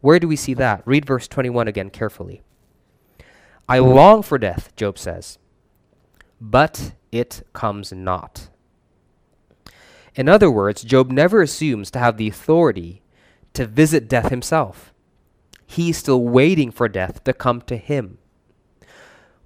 Where 0.00 0.18
do 0.18 0.28
we 0.28 0.36
see 0.36 0.54
that? 0.54 0.82
Read 0.84 1.04
verse 1.04 1.26
21 1.28 1.68
again 1.68 1.90
carefully. 1.90 2.42
I 3.68 3.80
long 3.80 4.22
for 4.22 4.38
death, 4.38 4.74
Job 4.76 4.96
says, 4.96 5.38
but 6.40 6.92
it 7.10 7.42
comes 7.52 7.92
not. 7.92 8.48
In 10.14 10.28
other 10.28 10.50
words, 10.50 10.82
Job 10.82 11.10
never 11.10 11.42
assumes 11.42 11.90
to 11.90 11.98
have 11.98 12.16
the 12.16 12.28
authority 12.28 13.02
to 13.54 13.66
visit 13.66 14.08
death 14.08 14.30
himself. 14.30 14.94
He's 15.66 15.98
still 15.98 16.22
waiting 16.22 16.70
for 16.70 16.88
death 16.88 17.24
to 17.24 17.32
come 17.32 17.60
to 17.62 17.76
him. 17.76 18.18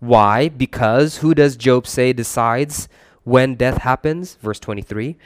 Why? 0.01 0.49
Because 0.49 1.19
who 1.19 1.35
does 1.35 1.57
Job 1.57 1.87
say 1.87 2.13
decides 2.13 2.89
when 3.25 3.55
death 3.55 3.79
happens? 3.79 4.35
Verse 4.37 4.61
23. 4.61 5.17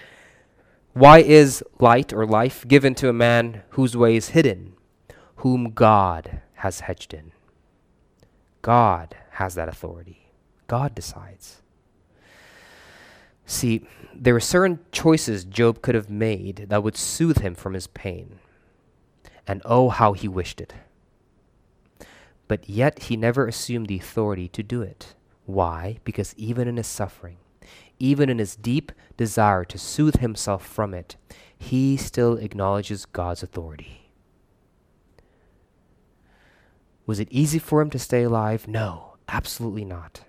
Why 0.92 1.18
is 1.18 1.64
light 1.80 2.12
or 2.12 2.24
life 2.24 2.66
given 2.66 2.94
to 2.96 3.08
a 3.08 3.12
man 3.12 3.62
whose 3.70 3.96
way 3.96 4.14
is 4.16 4.28
hidden, 4.30 4.74
whom 5.36 5.72
God 5.72 6.40
has 6.54 6.80
hedged 6.80 7.12
in? 7.12 7.33
God 8.64 9.14
has 9.32 9.56
that 9.56 9.68
authority. 9.68 10.30
God 10.68 10.94
decides. 10.94 11.60
See, 13.44 13.86
there 14.14 14.32
were 14.32 14.40
certain 14.40 14.78
choices 14.90 15.44
Job 15.44 15.82
could 15.82 15.94
have 15.94 16.08
made 16.08 16.68
that 16.70 16.82
would 16.82 16.96
soothe 16.96 17.42
him 17.42 17.54
from 17.54 17.74
his 17.74 17.88
pain. 17.88 18.38
And 19.46 19.60
oh, 19.66 19.90
how 19.90 20.14
he 20.14 20.28
wished 20.28 20.62
it. 20.62 20.72
But 22.48 22.66
yet 22.66 23.02
he 23.02 23.18
never 23.18 23.46
assumed 23.46 23.88
the 23.88 23.98
authority 23.98 24.48
to 24.48 24.62
do 24.62 24.80
it. 24.80 25.14
Why? 25.44 25.98
Because 26.02 26.34
even 26.38 26.66
in 26.66 26.78
his 26.78 26.86
suffering, 26.86 27.36
even 27.98 28.30
in 28.30 28.38
his 28.38 28.56
deep 28.56 28.92
desire 29.18 29.66
to 29.66 29.76
soothe 29.76 30.20
himself 30.20 30.66
from 30.66 30.94
it, 30.94 31.16
he 31.58 31.98
still 31.98 32.38
acknowledges 32.38 33.04
God's 33.04 33.42
authority. 33.42 34.03
Was 37.06 37.20
it 37.20 37.28
easy 37.30 37.58
for 37.58 37.80
him 37.80 37.90
to 37.90 37.98
stay 37.98 38.22
alive? 38.22 38.66
No, 38.66 39.16
absolutely 39.28 39.84
not. 39.84 40.22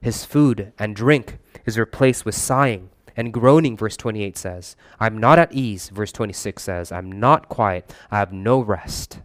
His 0.00 0.24
food 0.24 0.72
and 0.78 0.96
drink 0.96 1.38
is 1.66 1.78
replaced 1.78 2.24
with 2.24 2.34
sighing 2.34 2.90
and 3.16 3.32
groaning, 3.32 3.76
verse 3.76 3.96
28 3.96 4.36
says. 4.36 4.76
I'm 4.98 5.18
not 5.18 5.38
at 5.38 5.52
ease, 5.52 5.88
verse 5.88 6.12
26 6.12 6.62
says. 6.62 6.92
I'm 6.92 7.10
not 7.10 7.48
quiet. 7.48 7.94
I 8.10 8.18
have 8.18 8.32
no 8.32 8.60
rest. 8.60 9.20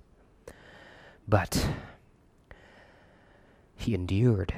But 1.27 1.69
he 3.75 3.93
endured. 3.93 4.53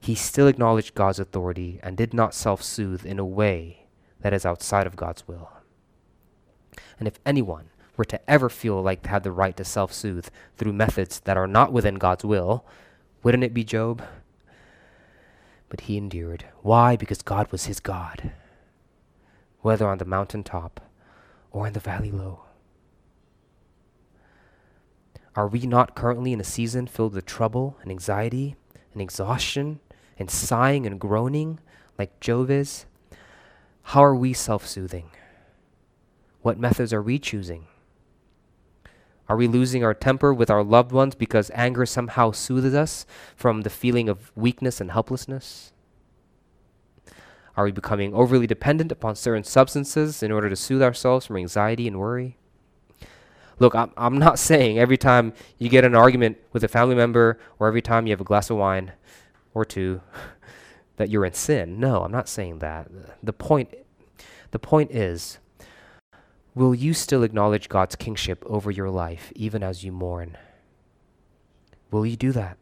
He 0.00 0.14
still 0.14 0.46
acknowledged 0.46 0.94
God's 0.94 1.18
authority 1.18 1.80
and 1.82 1.96
did 1.96 2.14
not 2.14 2.34
self 2.34 2.62
soothe 2.62 3.04
in 3.04 3.18
a 3.18 3.24
way 3.24 3.86
that 4.20 4.32
is 4.32 4.46
outside 4.46 4.86
of 4.86 4.96
God's 4.96 5.26
will. 5.28 5.50
And 6.98 7.06
if 7.06 7.18
anyone 7.24 7.70
were 7.98 8.04
to 8.04 8.30
ever 8.30 8.48
feel 8.48 8.80
like 8.80 9.02
they 9.02 9.10
had 9.10 9.24
the 9.24 9.32
right 9.32 9.56
to 9.56 9.64
self 9.64 9.92
soothe 9.92 10.28
through 10.56 10.72
methods 10.72 11.20
that 11.20 11.36
are 11.36 11.48
not 11.48 11.72
within 11.72 11.96
God's 11.96 12.24
will, 12.24 12.64
wouldn't 13.22 13.44
it 13.44 13.52
be 13.52 13.64
Job? 13.64 14.02
But 15.68 15.82
he 15.82 15.98
endured. 15.98 16.46
Why? 16.62 16.96
Because 16.96 17.20
God 17.20 17.50
was 17.52 17.66
his 17.66 17.80
God, 17.80 18.32
whether 19.60 19.86
on 19.86 19.98
the 19.98 20.04
mountain 20.04 20.44
top 20.44 20.80
or 21.50 21.66
in 21.66 21.72
the 21.72 21.80
valley 21.80 22.12
low. 22.12 22.44
Are 25.34 25.48
we 25.48 25.60
not 25.60 25.94
currently 25.94 26.32
in 26.32 26.40
a 26.40 26.44
season 26.44 26.86
filled 26.86 27.14
with 27.14 27.26
trouble 27.26 27.76
and 27.82 27.90
anxiety 27.90 28.56
and 28.92 29.02
exhaustion 29.02 29.80
and 30.18 30.30
sighing 30.30 30.86
and 30.86 31.00
groaning 31.00 31.58
like 31.98 32.20
Job 32.20 32.48
is? 32.48 32.86
How 33.82 34.04
are 34.04 34.14
we 34.14 34.32
self 34.32 34.66
soothing? 34.66 35.10
What 36.42 36.58
methods 36.58 36.92
are 36.92 37.02
we 37.02 37.18
choosing? 37.18 37.66
Are 39.28 39.36
we 39.36 39.46
losing 39.46 39.84
our 39.84 39.94
temper 39.94 40.32
with 40.32 40.50
our 40.50 40.64
loved 40.64 40.90
ones 40.90 41.14
because 41.14 41.50
anger 41.54 41.84
somehow 41.84 42.30
soothes 42.30 42.74
us 42.74 43.04
from 43.36 43.62
the 43.62 43.70
feeling 43.70 44.08
of 44.08 44.32
weakness 44.34 44.80
and 44.80 44.90
helplessness? 44.90 45.72
Are 47.56 47.64
we 47.64 47.72
becoming 47.72 48.14
overly 48.14 48.46
dependent 48.46 48.92
upon 48.92 49.16
certain 49.16 49.44
substances 49.44 50.22
in 50.22 50.32
order 50.32 50.48
to 50.48 50.56
soothe 50.56 50.82
ourselves 50.82 51.26
from 51.26 51.36
anxiety 51.36 51.86
and 51.86 51.98
worry? 51.98 52.38
Look, 53.58 53.74
I'm, 53.74 53.92
I'm 53.96 54.16
not 54.16 54.38
saying 54.50 54.78
every 54.78 54.96
time 54.96 55.34
you 55.58 55.68
get 55.68 55.84
an 55.84 55.94
argument 55.94 56.38
with 56.52 56.64
a 56.64 56.68
family 56.68 56.94
member 56.94 57.38
or 57.58 57.66
every 57.68 57.82
time 57.82 58.06
you 58.06 58.12
have 58.12 58.20
a 58.20 58.24
glass 58.24 58.48
of 58.48 58.56
wine 58.56 58.92
or 59.52 59.64
two 59.64 60.00
that 60.96 61.10
you're 61.10 61.24
in 61.24 61.34
sin. 61.34 61.78
No, 61.78 62.04
I'm 62.04 62.12
not 62.12 62.28
saying 62.28 62.60
that. 62.60 62.88
The 63.22 63.32
point, 63.32 63.74
the 64.52 64.58
point 64.58 64.90
is 64.90 65.38
Will 66.58 66.74
you 66.74 66.92
still 66.92 67.22
acknowledge 67.22 67.68
God's 67.68 67.94
kingship 67.94 68.42
over 68.44 68.68
your 68.68 68.90
life 68.90 69.32
even 69.36 69.62
as 69.62 69.84
you 69.84 69.92
mourn? 69.92 70.36
Will 71.92 72.04
you 72.04 72.16
do 72.16 72.32
that? 72.32 72.58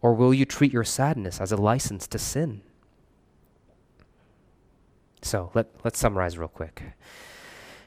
Or 0.00 0.14
will 0.14 0.32
you 0.32 0.44
treat 0.44 0.72
your 0.72 0.84
sadness 0.84 1.40
as 1.40 1.50
a 1.50 1.56
license 1.56 2.06
to 2.06 2.18
sin? 2.20 2.62
So 5.20 5.50
let, 5.52 5.66
let's 5.82 5.98
summarize 5.98 6.38
real 6.38 6.46
quick. 6.46 6.80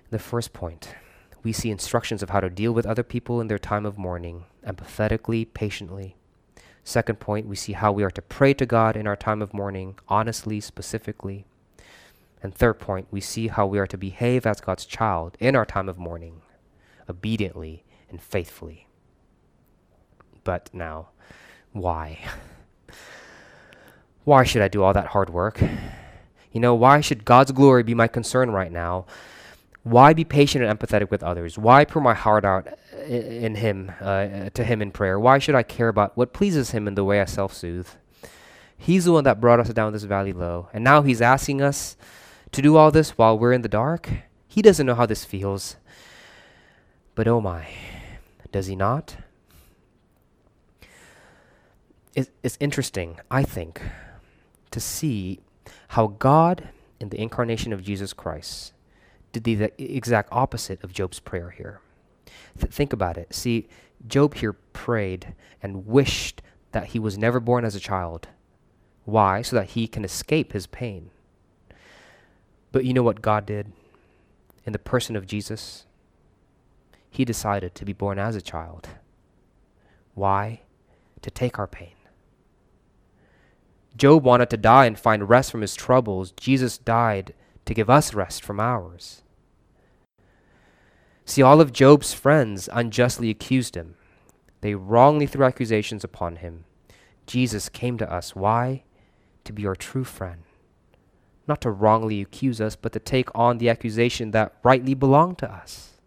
The 0.09 0.19
first 0.19 0.51
point 0.51 0.95
we 1.43 1.53
see 1.53 1.71
instructions 1.71 2.21
of 2.21 2.31
how 2.31 2.41
to 2.41 2.49
deal 2.49 2.73
with 2.73 2.85
other 2.85 3.01
people 3.01 3.39
in 3.39 3.47
their 3.47 3.57
time 3.57 3.85
of 3.85 3.97
mourning, 3.97 4.43
empathetically, 4.67 5.47
patiently. 5.53 6.17
Second 6.83 7.21
point, 7.21 7.47
we 7.47 7.55
see 7.55 7.71
how 7.71 7.93
we 7.93 8.03
are 8.03 8.11
to 8.11 8.21
pray 8.21 8.53
to 8.55 8.65
God 8.65 8.97
in 8.97 9.07
our 9.07 9.15
time 9.15 9.41
of 9.41 9.53
mourning, 9.53 9.95
honestly, 10.09 10.59
specifically. 10.59 11.45
And 12.43 12.53
third 12.53 12.79
point, 12.79 13.07
we 13.11 13.21
see 13.21 13.47
how 13.47 13.67
we 13.67 13.77
are 13.79 13.87
to 13.87 13.97
behave 13.97 14.45
as 14.45 14.61
God's 14.61 14.85
child 14.85 15.37
in 15.39 15.55
our 15.55 15.65
time 15.65 15.87
of 15.87 15.97
mourning, 15.97 16.41
obediently 17.09 17.83
and 18.09 18.21
faithfully. 18.21 18.87
But 20.43 20.69
now, 20.73 21.09
why? 21.71 22.19
why 24.23 24.43
should 24.43 24.61
I 24.61 24.67
do 24.67 24.83
all 24.83 24.93
that 24.93 25.07
hard 25.07 25.29
work? 25.29 25.61
You 26.51 26.59
know, 26.59 26.75
why 26.75 26.99
should 27.01 27.25
God's 27.25 27.51
glory 27.51 27.83
be 27.83 27.93
my 27.93 28.07
concern 28.07 28.51
right 28.51 28.71
now? 28.71 29.05
Why 29.83 30.13
be 30.13 30.25
patient 30.25 30.63
and 30.63 30.77
empathetic 30.77 31.09
with 31.09 31.23
others? 31.23 31.57
Why 31.57 31.85
pour 31.85 32.01
my 32.01 32.13
heart 32.13 32.43
out 32.45 32.67
in 33.07 33.55
Him, 33.55 33.91
uh, 33.99 34.49
to 34.49 34.63
Him 34.63 34.81
in 34.81 34.91
prayer? 34.91 35.19
Why 35.19 35.39
should 35.39 35.55
I 35.55 35.63
care 35.63 35.87
about 35.87 36.15
what 36.17 36.33
pleases 36.33 36.71
Him 36.71 36.87
in 36.87 36.95
the 36.95 37.03
way 37.03 37.21
I 37.21 37.25
self 37.25 37.53
soothe? 37.53 37.87
He's 38.77 39.05
the 39.05 39.11
one 39.11 39.23
that 39.23 39.39
brought 39.39 39.59
us 39.59 39.69
down 39.69 39.93
this 39.93 40.03
valley 40.03 40.33
low. 40.33 40.67
And 40.73 40.83
now 40.83 41.01
He's 41.01 41.21
asking 41.21 41.61
us 41.61 41.95
to 42.51 42.61
do 42.61 42.75
all 42.75 42.91
this 42.91 43.17
while 43.17 43.37
we're 43.37 43.53
in 43.53 43.61
the 43.61 43.69
dark? 43.69 44.09
He 44.47 44.61
doesn't 44.61 44.85
know 44.85 44.95
how 44.95 45.05
this 45.05 45.25
feels. 45.25 45.77
But 47.15 47.27
oh 47.27 47.41
my, 47.41 47.67
does 48.51 48.67
he 48.67 48.75
not? 48.75 49.17
It's 52.13 52.57
interesting, 52.59 53.19
I 53.29 53.43
think, 53.43 53.81
to 54.71 54.79
see 54.79 55.39
how 55.89 56.07
God, 56.07 56.69
in 56.99 57.09
the 57.09 57.21
incarnation 57.21 57.71
of 57.71 57.83
Jesus 57.83 58.11
Christ, 58.11 58.73
did 59.31 59.45
the 59.45 59.71
exact 59.77 60.29
opposite 60.31 60.83
of 60.83 60.91
Job's 60.91 61.19
prayer 61.19 61.51
here. 61.51 61.79
Th- 62.59 62.71
think 62.71 62.91
about 62.91 63.17
it. 63.17 63.33
See, 63.33 63.69
Job 64.07 64.33
here 64.35 64.53
prayed 64.53 65.33
and 65.63 65.87
wished 65.87 66.41
that 66.73 66.87
he 66.87 66.99
was 66.99 67.17
never 67.17 67.39
born 67.39 67.63
as 67.63 67.75
a 67.75 67.79
child. 67.79 68.27
Why? 69.05 69.41
So 69.41 69.55
that 69.55 69.69
he 69.69 69.87
can 69.87 70.03
escape 70.03 70.51
his 70.51 70.67
pain. 70.67 71.11
But 72.71 72.85
you 72.85 72.93
know 72.93 73.03
what 73.03 73.21
God 73.21 73.45
did? 73.45 73.71
In 74.65 74.73
the 74.73 74.79
person 74.79 75.15
of 75.15 75.27
Jesus, 75.27 75.85
He 77.09 77.25
decided 77.25 77.75
to 77.75 77.85
be 77.85 77.93
born 77.93 78.19
as 78.19 78.35
a 78.35 78.41
child. 78.41 78.89
Why? 80.13 80.61
To 81.21 81.31
take 81.31 81.59
our 81.59 81.67
pain. 81.67 81.95
Job 83.97 84.23
wanted 84.23 84.49
to 84.49 84.57
die 84.57 84.85
and 84.85 84.97
find 84.97 85.29
rest 85.29 85.51
from 85.51 85.61
his 85.61 85.75
troubles. 85.75 86.31
Jesus 86.31 86.77
died 86.77 87.33
to 87.65 87.73
give 87.73 87.89
us 87.89 88.13
rest 88.13 88.43
from 88.43 88.59
ours. 88.59 89.21
See, 91.25 91.41
all 91.41 91.61
of 91.61 91.73
Job's 91.73 92.13
friends 92.13 92.69
unjustly 92.71 93.29
accused 93.29 93.75
him. 93.75 93.95
They 94.61 94.75
wrongly 94.75 95.27
threw 95.27 95.45
accusations 95.45 96.03
upon 96.03 96.37
him. 96.37 96.63
Jesus 97.25 97.69
came 97.69 97.97
to 97.97 98.11
us. 98.11 98.35
Why? 98.35 98.83
To 99.43 99.53
be 99.53 99.67
our 99.67 99.75
true 99.75 100.03
friend 100.03 100.43
not 101.51 101.59
to 101.59 101.69
wrongly 101.69 102.21
accuse 102.21 102.61
us, 102.61 102.77
but 102.77 102.93
to 102.93 102.99
take 102.99 103.27
on 103.35 103.57
the 103.57 103.69
accusation 103.69 104.31
that 104.31 104.55
rightly 104.63 104.93
belonged 104.93 105.37
to 105.39 105.51
us. 105.51 105.99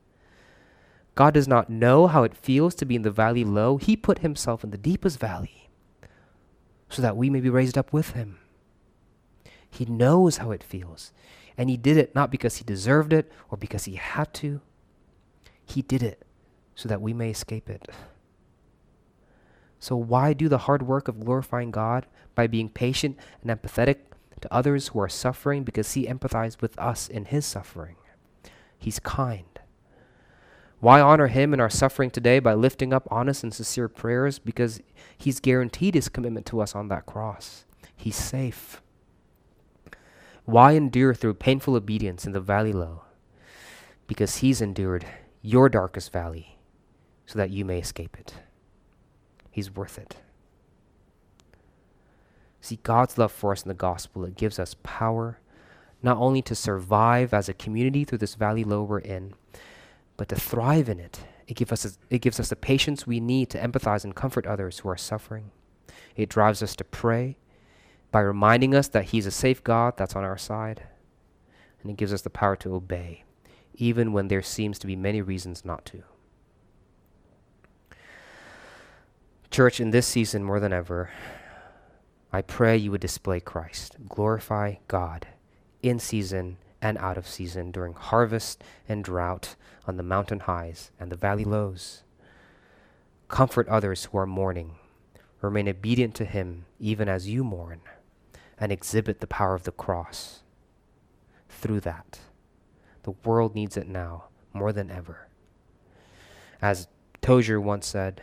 God 1.14 1.34
does 1.34 1.46
not 1.46 1.68
know 1.68 2.06
how 2.06 2.22
it 2.22 2.34
feels 2.34 2.74
to 2.76 2.86
be 2.86 2.96
in 2.96 3.02
the 3.02 3.10
valley 3.10 3.44
low. 3.44 3.76
He 3.76 3.94
put 3.94 4.20
himself 4.20 4.64
in 4.64 4.70
the 4.70 4.78
deepest 4.78 5.20
valley 5.20 5.68
so 6.88 7.02
that 7.02 7.18
we 7.18 7.28
may 7.28 7.40
be 7.40 7.50
raised 7.50 7.76
up 7.76 7.92
with 7.92 8.12
him. 8.12 8.38
He 9.70 9.84
knows 9.84 10.38
how 10.38 10.50
it 10.50 10.64
feels. 10.64 11.12
And 11.58 11.68
he 11.68 11.76
did 11.76 11.98
it 11.98 12.14
not 12.14 12.30
because 12.30 12.56
he 12.56 12.64
deserved 12.64 13.12
it 13.12 13.30
or 13.50 13.58
because 13.58 13.84
he 13.84 13.96
had 13.96 14.32
to. 14.34 14.62
He 15.66 15.82
did 15.82 16.02
it 16.02 16.24
so 16.74 16.88
that 16.88 17.02
we 17.02 17.12
may 17.12 17.30
escape 17.30 17.68
it. 17.68 17.86
So, 19.78 19.94
why 19.94 20.32
do 20.32 20.48
the 20.48 20.64
hard 20.64 20.82
work 20.82 21.08
of 21.08 21.20
glorifying 21.20 21.70
God 21.70 22.06
by 22.34 22.46
being 22.46 22.70
patient 22.70 23.18
and 23.42 23.50
empathetic 23.50 23.98
to 24.44 24.54
others 24.54 24.88
who 24.88 25.00
are 25.00 25.08
suffering 25.08 25.64
because 25.64 25.94
he 25.94 26.06
empathized 26.06 26.60
with 26.60 26.78
us 26.78 27.08
in 27.08 27.24
his 27.24 27.46
suffering. 27.46 27.96
He's 28.78 28.98
kind. 28.98 29.58
Why 30.80 31.00
honor 31.00 31.28
him 31.28 31.54
in 31.54 31.60
our 31.60 31.70
suffering 31.70 32.10
today 32.10 32.40
by 32.40 32.52
lifting 32.52 32.92
up 32.92 33.08
honest 33.10 33.42
and 33.42 33.54
sincere 33.54 33.88
prayers? 33.88 34.38
Because 34.38 34.82
he's 35.16 35.40
guaranteed 35.40 35.94
his 35.94 36.10
commitment 36.10 36.44
to 36.46 36.60
us 36.60 36.74
on 36.74 36.88
that 36.88 37.06
cross. 37.06 37.64
He's 37.96 38.16
safe. 38.16 38.82
Why 40.44 40.72
endure 40.72 41.14
through 41.14 41.34
painful 41.34 41.74
obedience 41.74 42.26
in 42.26 42.32
the 42.32 42.40
valley 42.40 42.74
low? 42.74 43.04
Because 44.06 44.36
he's 44.36 44.60
endured 44.60 45.06
your 45.40 45.70
darkest 45.70 46.12
valley 46.12 46.58
so 47.24 47.38
that 47.38 47.48
you 47.48 47.64
may 47.64 47.78
escape 47.78 48.18
it. 48.20 48.34
He's 49.50 49.74
worth 49.74 49.96
it. 49.96 50.16
See, 52.64 52.78
God's 52.82 53.18
love 53.18 53.30
for 53.30 53.52
us 53.52 53.62
in 53.62 53.68
the 53.68 53.74
gospel, 53.74 54.24
it 54.24 54.36
gives 54.36 54.58
us 54.58 54.74
power 54.82 55.38
not 56.02 56.16
only 56.16 56.40
to 56.40 56.54
survive 56.54 57.34
as 57.34 57.46
a 57.46 57.52
community 57.52 58.04
through 58.04 58.16
this 58.16 58.36
valley 58.36 58.64
low 58.64 58.82
we're 58.82 59.00
in, 59.00 59.34
but 60.16 60.30
to 60.30 60.34
thrive 60.34 60.88
in 60.88 60.98
it. 60.98 61.20
It, 61.46 61.58
give 61.58 61.72
us 61.72 61.98
it 62.08 62.22
gives 62.22 62.40
us 62.40 62.48
the 62.48 62.56
patience 62.56 63.06
we 63.06 63.20
need 63.20 63.50
to 63.50 63.58
empathize 63.58 64.02
and 64.02 64.16
comfort 64.16 64.46
others 64.46 64.78
who 64.78 64.88
are 64.88 64.96
suffering. 64.96 65.50
It 66.16 66.30
drives 66.30 66.62
us 66.62 66.74
to 66.76 66.84
pray 66.84 67.36
by 68.10 68.20
reminding 68.20 68.74
us 68.74 68.88
that 68.88 69.10
He's 69.10 69.26
a 69.26 69.30
safe 69.30 69.62
God 69.62 69.98
that's 69.98 70.16
on 70.16 70.24
our 70.24 70.38
side. 70.38 70.84
And 71.82 71.90
it 71.90 71.98
gives 71.98 72.14
us 72.14 72.22
the 72.22 72.30
power 72.30 72.56
to 72.56 72.74
obey, 72.74 73.24
even 73.74 74.14
when 74.14 74.28
there 74.28 74.40
seems 74.40 74.78
to 74.78 74.86
be 74.86 74.96
many 74.96 75.20
reasons 75.20 75.66
not 75.66 75.84
to. 75.84 76.02
Church, 79.50 79.80
in 79.80 79.90
this 79.90 80.06
season 80.06 80.42
more 80.42 80.60
than 80.60 80.72
ever, 80.72 81.10
I 82.34 82.42
pray 82.42 82.76
you 82.76 82.90
would 82.90 83.00
display 83.00 83.38
Christ, 83.38 83.94
glorify 84.08 84.74
God 84.88 85.28
in 85.84 86.00
season 86.00 86.56
and 86.82 86.98
out 86.98 87.16
of 87.16 87.28
season, 87.28 87.70
during 87.70 87.92
harvest 87.92 88.64
and 88.88 89.04
drought, 89.04 89.54
on 89.86 89.98
the 89.98 90.02
mountain 90.02 90.40
highs 90.40 90.90
and 90.98 91.12
the 91.12 91.16
valley 91.16 91.44
lows. 91.44 92.02
Comfort 93.28 93.68
others 93.68 94.06
who 94.06 94.18
are 94.18 94.26
mourning. 94.26 94.74
Remain 95.42 95.68
obedient 95.68 96.16
to 96.16 96.24
Him 96.24 96.66
even 96.80 97.08
as 97.08 97.28
you 97.28 97.44
mourn. 97.44 97.82
and 98.58 98.72
exhibit 98.72 99.20
the 99.20 99.28
power 99.28 99.54
of 99.54 99.62
the 99.62 99.70
cross 99.70 100.42
through 101.48 101.82
that. 101.82 102.18
The 103.04 103.14
world 103.24 103.54
needs 103.54 103.76
it 103.76 103.86
now 103.86 104.24
more 104.52 104.72
than 104.72 104.90
ever. 104.90 105.28
As 106.60 106.88
Tozer 107.20 107.60
once 107.60 107.86
said, 107.86 108.22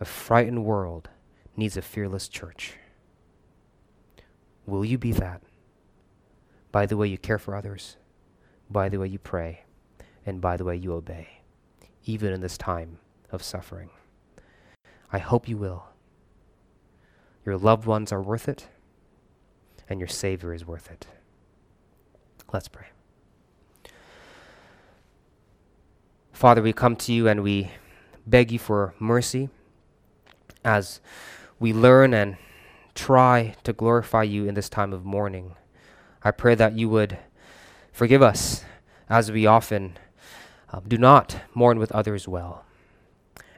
a 0.00 0.04
frightened 0.04 0.64
world 0.64 1.10
needs 1.56 1.76
a 1.76 1.82
fearless 1.82 2.26
church. 2.26 2.74
Will 4.66 4.84
you 4.84 4.98
be 4.98 5.12
that? 5.12 5.42
By 6.70 6.86
the 6.86 6.96
way 6.96 7.08
you 7.08 7.18
care 7.18 7.38
for 7.38 7.54
others, 7.54 7.96
by 8.70 8.88
the 8.88 8.98
way 8.98 9.08
you 9.08 9.18
pray, 9.18 9.64
and 10.24 10.40
by 10.40 10.56
the 10.56 10.64
way 10.64 10.76
you 10.76 10.92
obey, 10.94 11.42
even 12.04 12.32
in 12.32 12.40
this 12.40 12.56
time 12.56 12.98
of 13.30 13.42
suffering. 13.42 13.90
I 15.12 15.18
hope 15.18 15.48
you 15.48 15.56
will. 15.56 15.86
Your 17.44 17.58
loved 17.58 17.86
ones 17.86 18.12
are 18.12 18.22
worth 18.22 18.48
it, 18.48 18.68
and 19.88 20.00
your 20.00 20.08
Savior 20.08 20.54
is 20.54 20.66
worth 20.66 20.90
it. 20.90 21.06
Let's 22.52 22.68
pray. 22.68 22.86
Father, 26.32 26.62
we 26.62 26.72
come 26.72 26.96
to 26.96 27.12
you 27.12 27.28
and 27.28 27.42
we 27.42 27.70
beg 28.26 28.50
you 28.50 28.58
for 28.58 28.94
mercy 28.98 29.48
as 30.64 31.00
we 31.60 31.72
learn 31.72 32.14
and 32.14 32.36
try 32.94 33.54
to 33.64 33.72
glorify 33.72 34.22
you 34.22 34.46
in 34.46 34.54
this 34.54 34.68
time 34.68 34.92
of 34.92 35.04
mourning. 35.04 35.54
I 36.22 36.30
pray 36.30 36.54
that 36.54 36.76
you 36.76 36.88
would 36.88 37.18
forgive 37.92 38.22
us 38.22 38.64
as 39.08 39.30
we 39.30 39.46
often 39.46 39.98
uh, 40.72 40.80
do 40.86 40.96
not 40.96 41.36
mourn 41.54 41.78
with 41.78 41.92
others 41.92 42.26
well, 42.26 42.64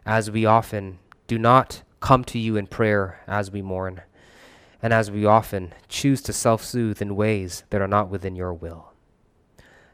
as 0.05 0.31
we 0.31 0.45
often 0.45 0.99
do 1.27 1.39
not 1.39 1.83
come 2.01 2.25
to 2.25 2.39
you 2.39 2.57
in 2.57 2.67
prayer 2.67 3.21
as 3.27 3.51
we 3.51 3.63
mourn, 3.63 4.03
and 4.83 4.93
as 4.93 5.11
we 5.11 5.25
often 5.25 5.73
choose 5.89 6.21
to 6.23 6.33
self 6.33 6.63
soothe 6.63 7.01
in 7.01 7.17
ways 7.17 7.65
that 7.71 7.81
are 7.81 7.89
not 7.89 8.09
within 8.09 8.37
your 8.37 8.53
will. 8.53 8.93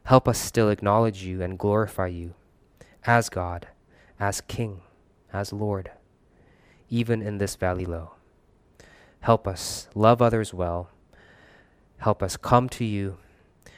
Help 0.04 0.26
us 0.26 0.38
still 0.38 0.70
acknowledge 0.70 1.22
you 1.22 1.42
and 1.42 1.58
glorify 1.58 2.06
you 2.06 2.34
as 3.06 3.28
God, 3.28 3.68
as 4.18 4.40
King, 4.40 4.80
as 5.32 5.52
Lord, 5.52 5.90
even 6.88 7.22
in 7.22 7.38
this 7.38 7.54
valley 7.54 7.86
low. 7.86 8.12
Help 9.20 9.46
us 9.46 9.88
love 9.94 10.22
others 10.22 10.54
well. 10.54 10.88
Help 11.98 12.22
us 12.22 12.36
come 12.36 12.68
to 12.70 12.84
you 12.84 13.18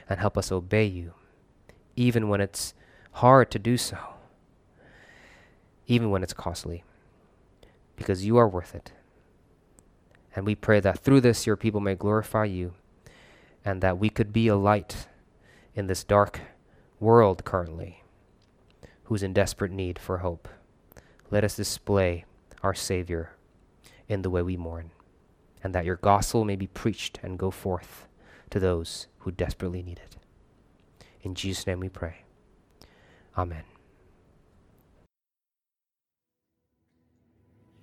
and 0.09 0.21
help 0.21 0.39
us 0.39 0.53
obey 0.53 0.85
you, 0.85 1.15
even 1.97 2.29
when 2.29 2.41
it's 2.41 2.75
hard 3.13 3.51
to 3.51 3.59
do 3.59 3.77
so, 3.77 3.99
even 5.87 6.11
when 6.11 6.23
it's 6.23 6.33
costly, 6.33 6.85
because 7.97 8.25
you 8.25 8.37
are 8.37 8.49
worth 8.49 8.75
it. 8.75 8.93
And 10.35 10.47
we 10.47 10.55
pray 10.55 10.79
that 10.81 11.01
through 11.01 11.21
this 11.21 11.47
your 11.47 11.57
people 11.57 11.81
may 11.81 11.97
glorify 11.97 12.45
you 12.45 12.75
and 13.65 13.81
that 13.83 13.99
we 13.99 14.09
could 14.09 14.33
be 14.33 14.49
a 14.49 14.57
light 14.57 15.09
in 15.75 15.89
this 15.89 16.05
dark 16.05 16.41
world 17.01 17.45
currently 17.45 18.05
who's 19.05 19.23
in 19.23 19.33
desperate 19.33 19.73
need 19.73 19.99
for 19.99 20.19
hope. 20.19 20.49
Let 21.31 21.45
us 21.45 21.57
display 21.57 22.25
our 22.63 22.75
Savior 22.75 23.33
in 24.09 24.23
the 24.23 24.31
way 24.31 24.43
we 24.43 24.57
mourn 24.57 24.93
and 25.63 25.75
that 25.75 25.85
your 25.85 25.97
gospel 25.97 26.45
may 26.45 26.57
be 26.57 26.67
preached 26.67 27.19
and 27.23 27.39
go 27.39 27.51
forth 27.51 28.07
to 28.51 28.59
those 28.59 29.07
who 29.21 29.31
desperately 29.31 29.83
need 29.83 29.99
it. 29.99 30.17
In 31.23 31.35
Jesus' 31.35 31.67
name 31.67 31.81
we 31.81 31.89
pray. 31.89 32.23
Amen. 33.37 33.72